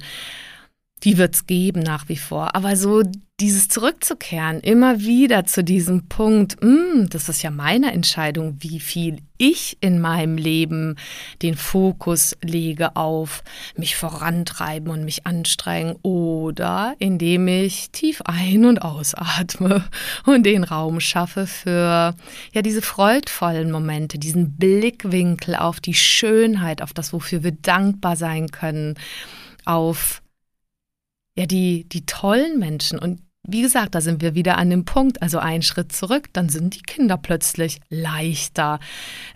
Die 1.04 1.18
wird 1.18 1.34
es 1.34 1.46
geben 1.46 1.80
nach 1.80 2.08
wie 2.08 2.16
vor. 2.16 2.56
Aber 2.56 2.76
so 2.76 3.02
dieses 3.38 3.68
zurückzukehren, 3.68 4.60
immer 4.60 5.00
wieder 5.00 5.44
zu 5.44 5.62
diesem 5.62 6.08
Punkt, 6.08 6.62
mh, 6.62 6.68
hm, 6.68 7.10
das 7.10 7.28
ist 7.28 7.42
ja 7.42 7.50
meine 7.50 7.92
Entscheidung, 7.92 8.56
wie 8.60 8.80
viel 8.80 9.18
ich 9.36 9.76
in 9.82 10.00
meinem 10.00 10.38
Leben 10.38 10.96
den 11.42 11.54
Fokus 11.54 12.34
lege 12.42 12.96
auf 12.96 13.44
mich 13.76 13.94
vorantreiben 13.96 14.90
und 14.90 15.04
mich 15.04 15.26
anstrengen 15.26 15.96
oder 16.00 16.94
indem 16.98 17.46
ich 17.46 17.90
tief 17.90 18.22
ein- 18.22 18.64
und 18.64 18.80
ausatme 18.80 19.84
und 20.24 20.46
den 20.46 20.64
Raum 20.64 21.00
schaffe 21.00 21.46
für 21.46 22.14
ja 22.54 22.62
diese 22.62 22.80
freudvollen 22.80 23.70
Momente, 23.70 24.18
diesen 24.18 24.56
Blickwinkel 24.56 25.56
auf 25.56 25.78
die 25.78 25.94
Schönheit, 25.94 26.80
auf 26.80 26.94
das, 26.94 27.12
wofür 27.12 27.44
wir 27.44 27.52
dankbar 27.52 28.16
sein 28.16 28.50
können, 28.50 28.94
auf 29.66 30.22
ja, 31.36 31.46
die, 31.46 31.88
die 31.88 32.06
tollen 32.06 32.58
Menschen. 32.58 32.98
Und 32.98 33.20
wie 33.48 33.62
gesagt, 33.62 33.94
da 33.94 34.00
sind 34.00 34.22
wir 34.22 34.34
wieder 34.34 34.58
an 34.58 34.70
dem 34.70 34.84
Punkt, 34.84 35.22
also 35.22 35.38
einen 35.38 35.62
Schritt 35.62 35.92
zurück, 35.92 36.28
dann 36.32 36.48
sind 36.48 36.74
die 36.74 36.82
Kinder 36.82 37.16
plötzlich 37.16 37.78
leichter 37.88 38.80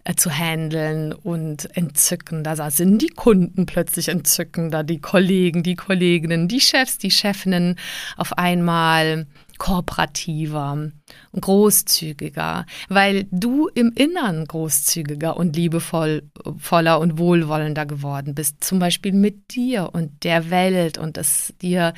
äh, 0.04 0.14
zu 0.14 0.30
handeln 0.30 1.12
und 1.12 1.76
entzückender. 1.76 2.56
Da 2.56 2.70
sind 2.70 3.02
die 3.02 3.08
Kunden 3.08 3.66
plötzlich 3.66 4.08
entzückender, 4.08 4.82
die 4.82 5.00
Kollegen, 5.00 5.62
die 5.62 5.76
Kolleginnen, 5.76 6.48
die 6.48 6.60
Chefs, 6.60 6.98
die 6.98 7.10
Chefinnen 7.10 7.76
auf 8.16 8.36
einmal 8.36 9.26
kooperativer, 9.60 10.90
großzügiger, 11.38 12.64
weil 12.88 13.28
du 13.30 13.68
im 13.68 13.92
Innern 13.92 14.46
großzügiger 14.46 15.36
und 15.36 15.54
liebevoller 15.54 16.98
und 16.98 17.18
wohlwollender 17.18 17.84
geworden 17.84 18.34
bist, 18.34 18.64
zum 18.64 18.78
Beispiel 18.78 19.12
mit 19.12 19.54
dir 19.54 19.90
und 19.92 20.24
der 20.24 20.50
Welt 20.50 20.96
und 20.96 21.18
es 21.18 21.52
dir 21.60 21.92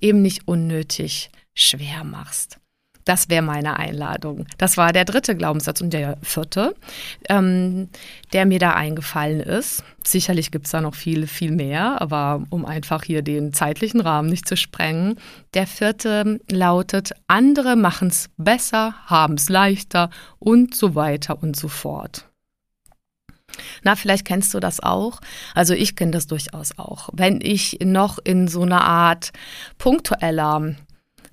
eben 0.00 0.22
nicht 0.22 0.48
unnötig 0.48 1.30
schwer 1.54 2.02
machst. 2.02 2.58
Das 3.04 3.28
wäre 3.28 3.42
meine 3.42 3.78
Einladung. 3.78 4.46
Das 4.56 4.76
war 4.76 4.92
der 4.92 5.04
dritte 5.04 5.36
Glaubenssatz. 5.36 5.80
Und 5.80 5.92
der 5.92 6.16
vierte, 6.22 6.74
ähm, 7.28 7.88
der 8.32 8.46
mir 8.46 8.58
da 8.58 8.72
eingefallen 8.72 9.40
ist. 9.40 9.84
Sicherlich 10.02 10.50
gibt 10.50 10.66
es 10.66 10.72
da 10.72 10.80
noch 10.80 10.94
viel, 10.94 11.26
viel 11.26 11.50
mehr, 11.50 12.00
aber 12.00 12.44
um 12.50 12.64
einfach 12.64 13.02
hier 13.02 13.22
den 13.22 13.52
zeitlichen 13.52 14.00
Rahmen 14.00 14.28
nicht 14.28 14.48
zu 14.48 14.56
sprengen. 14.56 15.18
Der 15.52 15.66
vierte 15.66 16.40
lautet, 16.50 17.12
andere 17.26 17.76
machen 17.76 18.08
es 18.08 18.30
besser, 18.36 18.94
haben 19.06 19.34
es 19.34 19.48
leichter 19.48 20.10
und 20.38 20.74
so 20.74 20.94
weiter 20.94 21.42
und 21.42 21.56
so 21.56 21.68
fort. 21.68 22.26
Na, 23.82 23.96
vielleicht 23.96 24.24
kennst 24.24 24.52
du 24.54 24.60
das 24.60 24.80
auch. 24.80 25.20
Also 25.54 25.74
ich 25.74 25.94
kenne 25.94 26.12
das 26.12 26.26
durchaus 26.26 26.78
auch. 26.78 27.10
Wenn 27.12 27.40
ich 27.40 27.78
noch 27.84 28.18
in 28.18 28.48
so 28.48 28.62
einer 28.62 28.82
Art 28.82 29.32
punktueller 29.78 30.74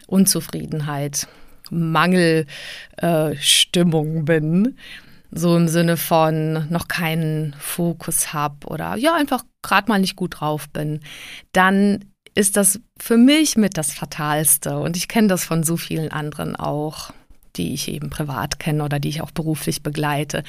Unzufriedenheit 0.07 1.27
Mangelstimmung 1.71 4.17
äh, 4.17 4.21
bin. 4.21 4.77
So 5.31 5.55
im 5.55 5.69
Sinne 5.69 5.97
von 5.97 6.67
noch 6.69 6.89
keinen 6.89 7.55
Fokus 7.57 8.34
habe 8.34 8.67
oder 8.67 8.97
ja, 8.97 9.15
einfach 9.15 9.45
gerade 9.62 9.89
mal 9.89 9.99
nicht 9.99 10.17
gut 10.17 10.41
drauf 10.41 10.69
bin, 10.69 10.99
dann 11.53 12.03
ist 12.36 12.57
das 12.57 12.81
für 12.99 13.17
mich 13.17 13.55
mit 13.55 13.77
das 13.77 13.93
Fatalste. 13.93 14.77
Und 14.77 14.97
ich 14.97 15.07
kenne 15.07 15.29
das 15.29 15.45
von 15.45 15.63
so 15.63 15.77
vielen 15.77 16.12
anderen 16.12 16.57
auch 16.57 17.13
die 17.57 17.73
ich 17.73 17.88
eben 17.88 18.10
privat 18.10 18.60
kenne 18.60 18.84
oder 18.84 18.99
die 18.99 19.10
ich 19.10 19.21
auch 19.21 19.31
beruflich 19.31 19.84
begleite, 19.84 20.43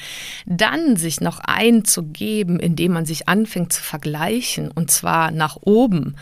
dann 0.45 0.95
sich 0.95 1.21
noch 1.21 1.39
einzugeben, 1.39 2.59
indem 2.59 2.93
man 2.93 3.05
sich 3.05 3.27
anfängt 3.27 3.73
zu 3.73 3.81
vergleichen 3.81 4.71
und 4.71 4.91
zwar 4.91 5.31
nach 5.31 5.57
oben, 5.61 6.15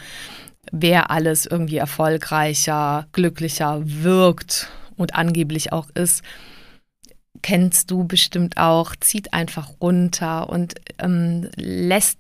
wer 0.72 1.12
alles 1.12 1.46
irgendwie 1.46 1.78
erfolgreicher, 1.78 3.08
glücklicher 3.12 3.82
wirkt 3.84 4.70
und 5.02 5.16
angeblich 5.16 5.74
auch 5.74 5.90
ist, 5.94 6.24
kennst 7.42 7.92
du 7.92 8.06
bestimmt 8.06 8.58
auch, 8.58 8.96
zieht 8.96 9.34
einfach 9.34 9.72
runter 9.82 10.50
und 10.50 10.76
ähm, 11.00 11.50
lässt 11.56 12.20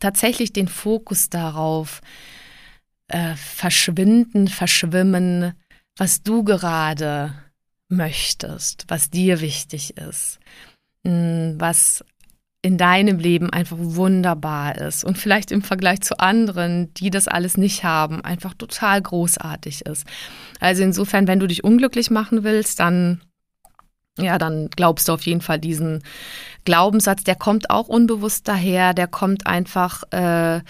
tatsächlich 0.00 0.52
den 0.52 0.68
Fokus 0.68 1.30
darauf 1.30 2.00
äh, 3.08 3.34
verschwinden, 3.34 4.48
verschwimmen, 4.48 5.54
was 5.96 6.22
du 6.22 6.44
gerade 6.44 7.34
möchtest, 7.88 8.84
was 8.88 9.10
dir 9.10 9.40
wichtig 9.40 9.96
ist, 9.96 10.38
hm, 11.04 11.56
was 11.58 12.04
in 12.64 12.78
deinem 12.78 13.18
Leben 13.18 13.50
einfach 13.50 13.76
wunderbar 13.78 14.78
ist 14.78 15.04
und 15.04 15.18
vielleicht 15.18 15.50
im 15.50 15.62
Vergleich 15.62 16.00
zu 16.02 16.20
anderen, 16.20 16.94
die 16.94 17.10
das 17.10 17.26
alles 17.26 17.56
nicht 17.56 17.82
haben, 17.82 18.24
einfach 18.24 18.54
total 18.54 19.02
großartig 19.02 19.84
ist. 19.84 20.06
Also 20.60 20.84
insofern, 20.84 21.26
wenn 21.26 21.40
du 21.40 21.48
dich 21.48 21.64
unglücklich 21.64 22.10
machen 22.10 22.44
willst, 22.44 22.78
dann 22.78 23.20
ja, 24.18 24.36
dann 24.36 24.68
glaubst 24.68 25.08
du 25.08 25.12
auf 25.12 25.22
jeden 25.22 25.40
Fall 25.40 25.58
diesen 25.58 26.02
Glaubenssatz, 26.64 27.24
der 27.24 27.34
kommt 27.34 27.70
auch 27.70 27.88
unbewusst 27.88 28.46
daher, 28.46 28.92
der 28.92 29.06
kommt 29.06 29.46
einfach 29.46 30.02
äh, 30.10 30.60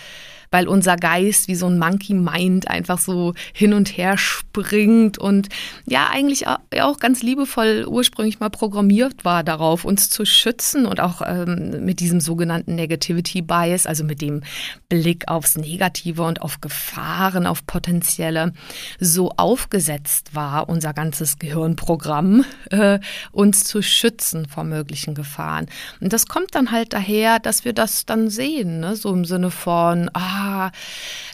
weil 0.52 0.68
unser 0.68 0.96
Geist 0.96 1.48
wie 1.48 1.56
so 1.56 1.66
ein 1.66 1.78
Monkey 1.78 2.14
Mind 2.14 2.68
einfach 2.68 2.98
so 2.98 3.34
hin 3.52 3.74
und 3.74 3.96
her 3.96 4.16
springt 4.18 5.18
und 5.18 5.48
ja, 5.86 6.08
eigentlich 6.12 6.46
auch 6.46 6.98
ganz 7.00 7.22
liebevoll 7.22 7.86
ursprünglich 7.88 8.38
mal 8.38 8.50
programmiert 8.50 9.24
war 9.24 9.42
darauf, 9.42 9.84
uns 9.84 10.10
zu 10.10 10.24
schützen 10.24 10.86
und 10.86 11.00
auch 11.00 11.22
ähm, 11.26 11.84
mit 11.84 12.00
diesem 12.00 12.20
sogenannten 12.20 12.74
Negativity 12.74 13.42
Bias, 13.42 13.86
also 13.86 14.04
mit 14.04 14.20
dem 14.20 14.42
Blick 14.88 15.26
aufs 15.28 15.56
Negative 15.56 16.22
und 16.22 16.42
auf 16.42 16.60
Gefahren, 16.60 17.46
auf 17.46 17.66
potenzielle, 17.66 18.52
so 19.00 19.30
aufgesetzt 19.30 20.34
war, 20.34 20.68
unser 20.68 20.92
ganzes 20.92 21.38
Gehirnprogramm, 21.38 22.44
äh, 22.70 22.98
uns 23.32 23.64
zu 23.64 23.82
schützen 23.82 24.46
vor 24.46 24.64
möglichen 24.64 25.14
Gefahren. 25.14 25.66
Und 26.00 26.12
das 26.12 26.26
kommt 26.26 26.54
dann 26.54 26.70
halt 26.70 26.92
daher, 26.92 27.38
dass 27.38 27.64
wir 27.64 27.72
das 27.72 28.04
dann 28.04 28.28
sehen, 28.28 28.80
ne? 28.80 28.96
so 28.96 29.12
im 29.14 29.24
Sinne 29.24 29.50
von, 29.50 30.10
ah, 30.12 30.41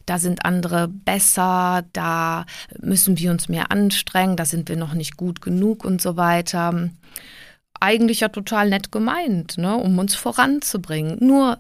da 0.07 0.19
sind 0.19 0.45
andere 0.45 0.89
besser, 0.89 1.85
da 1.93 2.47
müssen 2.81 3.19
wir 3.19 3.31
uns 3.31 3.49
mehr 3.49 3.71
anstrengen, 3.71 4.37
da 4.37 4.45
sind 4.45 4.69
wir 4.69 4.77
noch 4.77 4.95
nicht 4.95 5.17
gut 5.17 5.41
genug 5.41 5.85
und 5.85 6.01
so 6.01 6.17
weiter. 6.17 6.91
Eigentlich 7.81 8.21
ja 8.21 8.29
total 8.29 8.71
nett 8.71 8.91
gemeint, 8.91 9.59
ne, 9.59 9.77
um 9.77 9.99
uns 9.99 10.15
voranzubringen. 10.15 11.19
Nur 11.21 11.59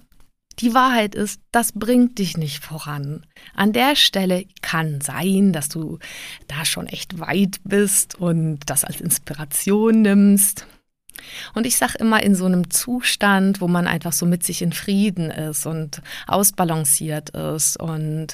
die 0.60 0.74
Wahrheit 0.74 1.14
ist, 1.14 1.40
das 1.52 1.72
bringt 1.72 2.18
dich 2.18 2.36
nicht 2.36 2.64
voran. 2.64 3.24
An 3.54 3.72
der 3.72 3.94
Stelle 3.94 4.44
kann 4.60 5.00
sein, 5.00 5.52
dass 5.52 5.68
du 5.68 5.98
da 6.48 6.64
schon 6.64 6.86
echt 6.88 7.20
weit 7.20 7.60
bist 7.62 8.16
und 8.16 8.58
das 8.66 8.84
als 8.84 9.00
Inspiration 9.00 10.02
nimmst. 10.02 10.66
Und 11.54 11.66
ich 11.66 11.76
sage 11.76 11.98
immer 11.98 12.22
in 12.22 12.34
so 12.34 12.46
einem 12.46 12.70
Zustand, 12.70 13.60
wo 13.60 13.68
man 13.68 13.86
einfach 13.86 14.12
so 14.12 14.26
mit 14.26 14.44
sich 14.44 14.62
in 14.62 14.72
Frieden 14.72 15.30
ist 15.30 15.66
und 15.66 16.02
ausbalanciert 16.26 17.30
ist 17.30 17.78
und 17.80 18.28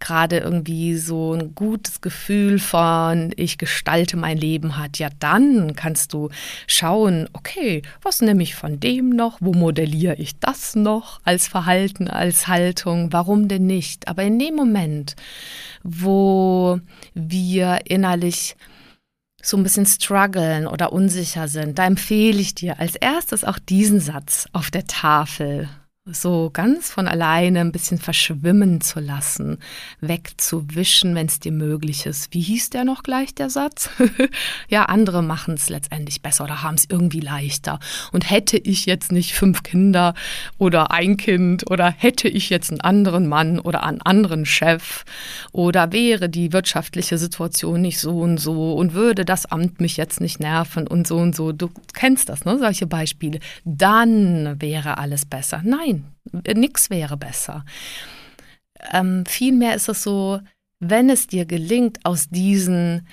gerade 0.00 0.38
irgendwie 0.38 0.96
so 0.96 1.34
ein 1.34 1.54
gutes 1.54 2.00
Gefühl 2.00 2.58
von 2.58 3.32
ich 3.36 3.58
gestalte 3.58 4.16
mein 4.16 4.38
Leben 4.38 4.76
hat, 4.76 4.98
ja 4.98 5.08
dann 5.18 5.74
kannst 5.74 6.12
du 6.12 6.30
schauen, 6.66 7.28
okay, 7.32 7.82
was 8.02 8.20
nehme 8.20 8.42
ich 8.42 8.54
von 8.54 8.80
dem 8.80 9.10
noch, 9.10 9.38
wo 9.40 9.52
modelliere 9.52 10.16
ich 10.16 10.38
das 10.38 10.74
noch 10.74 11.20
als 11.24 11.48
Verhalten, 11.48 12.08
als 12.08 12.46
Haltung, 12.48 13.12
warum 13.12 13.48
denn 13.48 13.66
nicht? 13.66 14.08
Aber 14.08 14.22
in 14.22 14.38
dem 14.38 14.54
Moment, 14.54 15.16
wo 15.82 16.80
wir 17.14 17.80
innerlich 17.84 18.56
so 19.46 19.56
ein 19.56 19.62
bisschen 19.62 19.86
strugglen 19.86 20.66
oder 20.66 20.92
unsicher 20.92 21.48
sind, 21.48 21.78
da 21.78 21.86
empfehle 21.86 22.40
ich 22.40 22.54
dir 22.54 22.80
als 22.80 22.96
erstes 22.96 23.44
auch 23.44 23.58
diesen 23.58 24.00
Satz 24.00 24.46
auf 24.52 24.70
der 24.70 24.86
Tafel 24.86 25.68
so 26.12 26.50
ganz 26.52 26.90
von 26.90 27.08
alleine 27.08 27.60
ein 27.60 27.72
bisschen 27.72 27.98
verschwimmen 27.98 28.80
zu 28.80 29.00
lassen, 29.00 29.58
wegzuwischen, 30.00 31.16
wenn 31.16 31.26
es 31.26 31.40
dir 31.40 31.50
möglich 31.50 32.06
ist. 32.06 32.32
Wie 32.32 32.40
hieß 32.40 32.70
der 32.70 32.84
noch 32.84 33.02
gleich, 33.02 33.34
der 33.34 33.50
Satz? 33.50 33.90
ja, 34.68 34.84
andere 34.84 35.22
machen 35.22 35.54
es 35.54 35.68
letztendlich 35.68 36.22
besser 36.22 36.44
oder 36.44 36.62
haben 36.62 36.76
es 36.76 36.84
irgendwie 36.88 37.18
leichter. 37.18 37.80
Und 38.12 38.30
hätte 38.30 38.56
ich 38.56 38.86
jetzt 38.86 39.10
nicht 39.10 39.34
fünf 39.34 39.64
Kinder 39.64 40.14
oder 40.58 40.92
ein 40.92 41.16
Kind 41.16 41.68
oder 41.70 41.90
hätte 41.90 42.28
ich 42.28 42.50
jetzt 42.50 42.70
einen 42.70 42.80
anderen 42.82 43.26
Mann 43.26 43.58
oder 43.58 43.82
einen 43.82 44.00
anderen 44.00 44.46
Chef 44.46 45.04
oder 45.50 45.92
wäre 45.92 46.28
die 46.28 46.52
wirtschaftliche 46.52 47.18
Situation 47.18 47.80
nicht 47.80 47.98
so 47.98 48.20
und 48.20 48.38
so 48.38 48.74
und 48.74 48.94
würde 48.94 49.24
das 49.24 49.46
Amt 49.46 49.80
mich 49.80 49.96
jetzt 49.96 50.20
nicht 50.20 50.38
nerven 50.38 50.86
und 50.86 51.08
so 51.08 51.16
und 51.16 51.34
so. 51.34 51.50
Du 51.50 51.68
kennst 51.94 52.28
das, 52.28 52.44
ne? 52.44 52.58
Solche 52.58 52.86
Beispiele. 52.86 53.40
Dann 53.64 54.60
wäre 54.60 54.98
alles 54.98 55.24
besser. 55.24 55.62
Nein 55.64 55.95
Nein, 56.32 56.42
nichts 56.54 56.90
wäre 56.90 57.16
besser. 57.16 57.64
Ähm, 58.92 59.24
vielmehr 59.26 59.74
ist 59.74 59.88
es 59.88 60.02
so, 60.02 60.40
wenn 60.78 61.10
es 61.10 61.26
dir 61.26 61.46
gelingt, 61.46 62.04
aus 62.04 62.28
diesen 62.28 63.08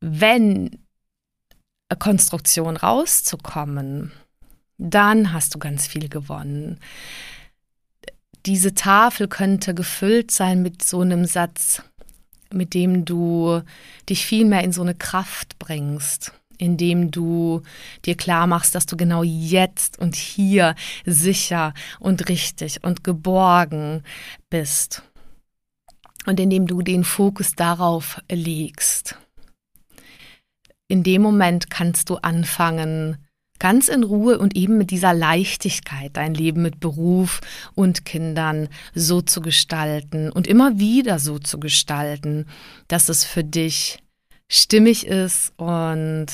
Wenn-Konstruktionen 0.00 2.76
rauszukommen, 2.76 4.12
dann 4.78 5.32
hast 5.32 5.54
du 5.54 5.58
ganz 5.58 5.86
viel 5.86 6.08
gewonnen. 6.08 6.78
Diese 8.46 8.74
Tafel 8.74 9.28
könnte 9.28 9.74
gefüllt 9.74 10.30
sein 10.30 10.62
mit 10.62 10.82
so 10.82 11.00
einem 11.00 11.24
Satz, 11.24 11.82
mit 12.52 12.74
dem 12.74 13.04
du 13.04 13.62
dich 14.08 14.26
viel 14.26 14.44
mehr 14.44 14.64
in 14.64 14.72
so 14.72 14.82
eine 14.82 14.94
Kraft 14.94 15.58
bringst 15.58 16.32
indem 16.62 17.10
du 17.10 17.62
dir 18.04 18.16
klar 18.16 18.46
machst, 18.46 18.76
dass 18.76 18.86
du 18.86 18.96
genau 18.96 19.24
jetzt 19.24 19.98
und 19.98 20.14
hier 20.14 20.76
sicher 21.04 21.74
und 21.98 22.28
richtig 22.28 22.84
und 22.84 23.02
geborgen 23.02 24.04
bist. 24.48 25.02
Und 26.24 26.38
indem 26.38 26.68
du 26.68 26.82
den 26.82 27.02
Fokus 27.02 27.56
darauf 27.56 28.20
legst. 28.30 29.18
In 30.86 31.02
dem 31.02 31.20
Moment 31.22 31.68
kannst 31.68 32.10
du 32.10 32.16
anfangen, 32.18 33.16
ganz 33.58 33.88
in 33.88 34.04
Ruhe 34.04 34.38
und 34.38 34.54
eben 34.54 34.78
mit 34.78 34.92
dieser 34.92 35.14
Leichtigkeit 35.14 36.16
dein 36.16 36.32
Leben 36.32 36.62
mit 36.62 36.78
Beruf 36.78 37.40
und 37.74 38.04
Kindern 38.04 38.68
so 38.94 39.20
zu 39.20 39.40
gestalten 39.40 40.30
und 40.30 40.46
immer 40.46 40.78
wieder 40.78 41.18
so 41.18 41.40
zu 41.40 41.58
gestalten, 41.58 42.46
dass 42.86 43.08
es 43.08 43.24
für 43.24 43.42
dich 43.42 43.98
stimmig 44.48 45.06
ist 45.06 45.52
und 45.56 46.26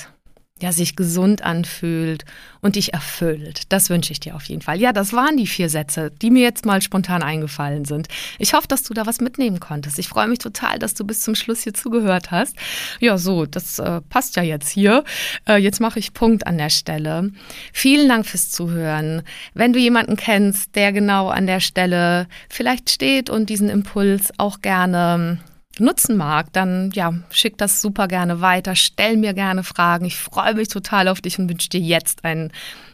ja, 0.60 0.72
sich 0.72 0.96
gesund 0.96 1.42
anfühlt 1.42 2.24
und 2.60 2.76
dich 2.76 2.92
erfüllt. 2.92 3.62
Das 3.68 3.90
wünsche 3.90 4.12
ich 4.12 4.20
dir 4.20 4.34
auf 4.34 4.44
jeden 4.44 4.62
Fall. 4.62 4.80
Ja, 4.80 4.92
das 4.92 5.12
waren 5.12 5.36
die 5.36 5.46
vier 5.46 5.68
Sätze, 5.68 6.10
die 6.10 6.30
mir 6.30 6.42
jetzt 6.42 6.66
mal 6.66 6.82
spontan 6.82 7.22
eingefallen 7.22 7.84
sind. 7.84 8.08
Ich 8.38 8.54
hoffe, 8.54 8.68
dass 8.68 8.82
du 8.82 8.94
da 8.94 9.06
was 9.06 9.20
mitnehmen 9.20 9.60
konntest. 9.60 9.98
Ich 9.98 10.08
freue 10.08 10.28
mich 10.28 10.38
total, 10.38 10.78
dass 10.78 10.94
du 10.94 11.04
bis 11.04 11.20
zum 11.20 11.34
Schluss 11.34 11.62
hier 11.62 11.74
zugehört 11.74 12.30
hast. 12.30 12.56
Ja, 13.00 13.18
so, 13.18 13.46
das 13.46 13.78
äh, 13.78 14.00
passt 14.02 14.36
ja 14.36 14.42
jetzt 14.42 14.68
hier. 14.68 15.04
Äh, 15.48 15.56
jetzt 15.56 15.80
mache 15.80 15.98
ich 15.98 16.12
Punkt 16.12 16.46
an 16.46 16.58
der 16.58 16.70
Stelle. 16.70 17.30
Vielen 17.72 18.08
Dank 18.08 18.26
fürs 18.26 18.50
Zuhören. 18.50 19.22
Wenn 19.54 19.72
du 19.72 19.78
jemanden 19.78 20.16
kennst, 20.16 20.74
der 20.74 20.92
genau 20.92 21.28
an 21.28 21.46
der 21.46 21.60
Stelle 21.60 22.26
vielleicht 22.48 22.90
steht 22.90 23.30
und 23.30 23.48
diesen 23.50 23.68
Impuls 23.68 24.32
auch 24.38 24.60
gerne 24.60 25.38
nutzen 25.80 26.16
mag, 26.16 26.52
dann 26.52 26.90
ja, 26.94 27.12
schick 27.30 27.58
das 27.58 27.80
super 27.80 28.08
gerne 28.08 28.40
weiter, 28.40 28.74
stell 28.74 29.16
mir 29.16 29.34
gerne 29.34 29.62
Fragen. 29.62 30.04
Ich 30.04 30.16
freue 30.16 30.54
mich 30.54 30.68
total 30.68 31.08
auf 31.08 31.20
dich 31.20 31.38
und 31.38 31.48
wünsche 31.48 31.68
dir 31.68 31.80
jetzt 31.80 32.24
einen, 32.24 32.52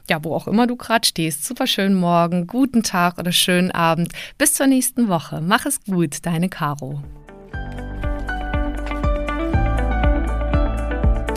ja, 0.08 0.22
wo 0.22 0.34
auch 0.34 0.46
immer 0.46 0.66
du 0.66 0.76
gerade 0.76 1.06
stehst, 1.06 1.44
super 1.44 1.66
schönen 1.66 1.94
Morgen, 1.94 2.46
guten 2.46 2.82
Tag 2.82 3.18
oder 3.18 3.32
schönen 3.32 3.70
Abend. 3.70 4.12
Bis 4.38 4.54
zur 4.54 4.66
nächsten 4.66 5.08
Woche. 5.08 5.40
Mach 5.40 5.66
es 5.66 5.82
gut, 5.84 6.24
deine 6.26 6.48
Caro. 6.48 7.02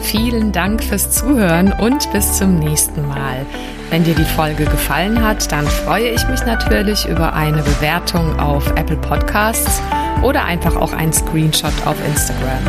Vielen 0.02 0.54
Dank 0.54 0.84
fürs 0.84 1.12
Zuhören 1.12 1.74
und 1.74 2.10
bis 2.14 2.38
zum 2.38 2.60
nächsten 2.60 3.06
Mal. 3.08 3.46
Wenn 3.90 4.04
dir 4.04 4.16
die 4.16 4.24
Folge 4.24 4.66
gefallen 4.66 5.22
hat, 5.22 5.52
dann 5.52 5.68
freue 5.68 6.10
ich 6.10 6.26
mich 6.28 6.46
natürlich 6.46 7.06
über 7.08 7.34
eine 7.34 7.62
Bewertung 7.62 8.40
auf 8.40 8.68
Apple 8.78 8.98
Podcasts 8.98 9.82
oder 10.24 10.46
einfach 10.46 10.76
auch 10.76 10.94
einen 10.94 11.14
Screenshot 11.14 11.74
auf 11.86 11.96
Instagram. 12.06 12.60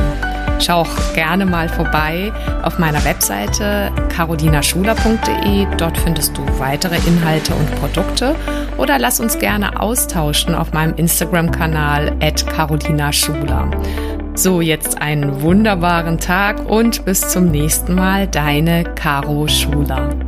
Schau 0.61 0.81
auch 0.81 1.15
gerne 1.15 1.47
mal 1.47 1.69
vorbei 1.69 2.33
auf 2.63 2.79
meiner 2.79 3.05
Webseite 3.05 3.93
carolinaschuler.de. 4.09 5.67
Dort 5.77 5.97
findest 5.99 6.37
du 6.37 6.43
weitere 6.59 6.97
Inhalte 7.07 7.55
und 7.55 7.75
Produkte. 7.77 8.35
Oder 8.77 8.99
lass 8.99 9.21
uns 9.21 9.39
gerne 9.39 9.81
austauschen 9.81 10.55
auf 10.55 10.73
meinem 10.73 10.95
Instagram-Kanal 10.97 12.17
at 12.21 12.47
carolinaschuler. 12.47 13.71
So, 14.35 14.61
jetzt 14.61 15.01
einen 15.01 15.43
wunderbaren 15.43 16.19
Tag 16.19 16.69
und 16.69 17.05
bis 17.05 17.29
zum 17.29 17.51
nächsten 17.51 17.95
Mal, 17.95 18.27
deine 18.27 18.85
Caro 18.85 19.49
Schuler. 19.49 20.28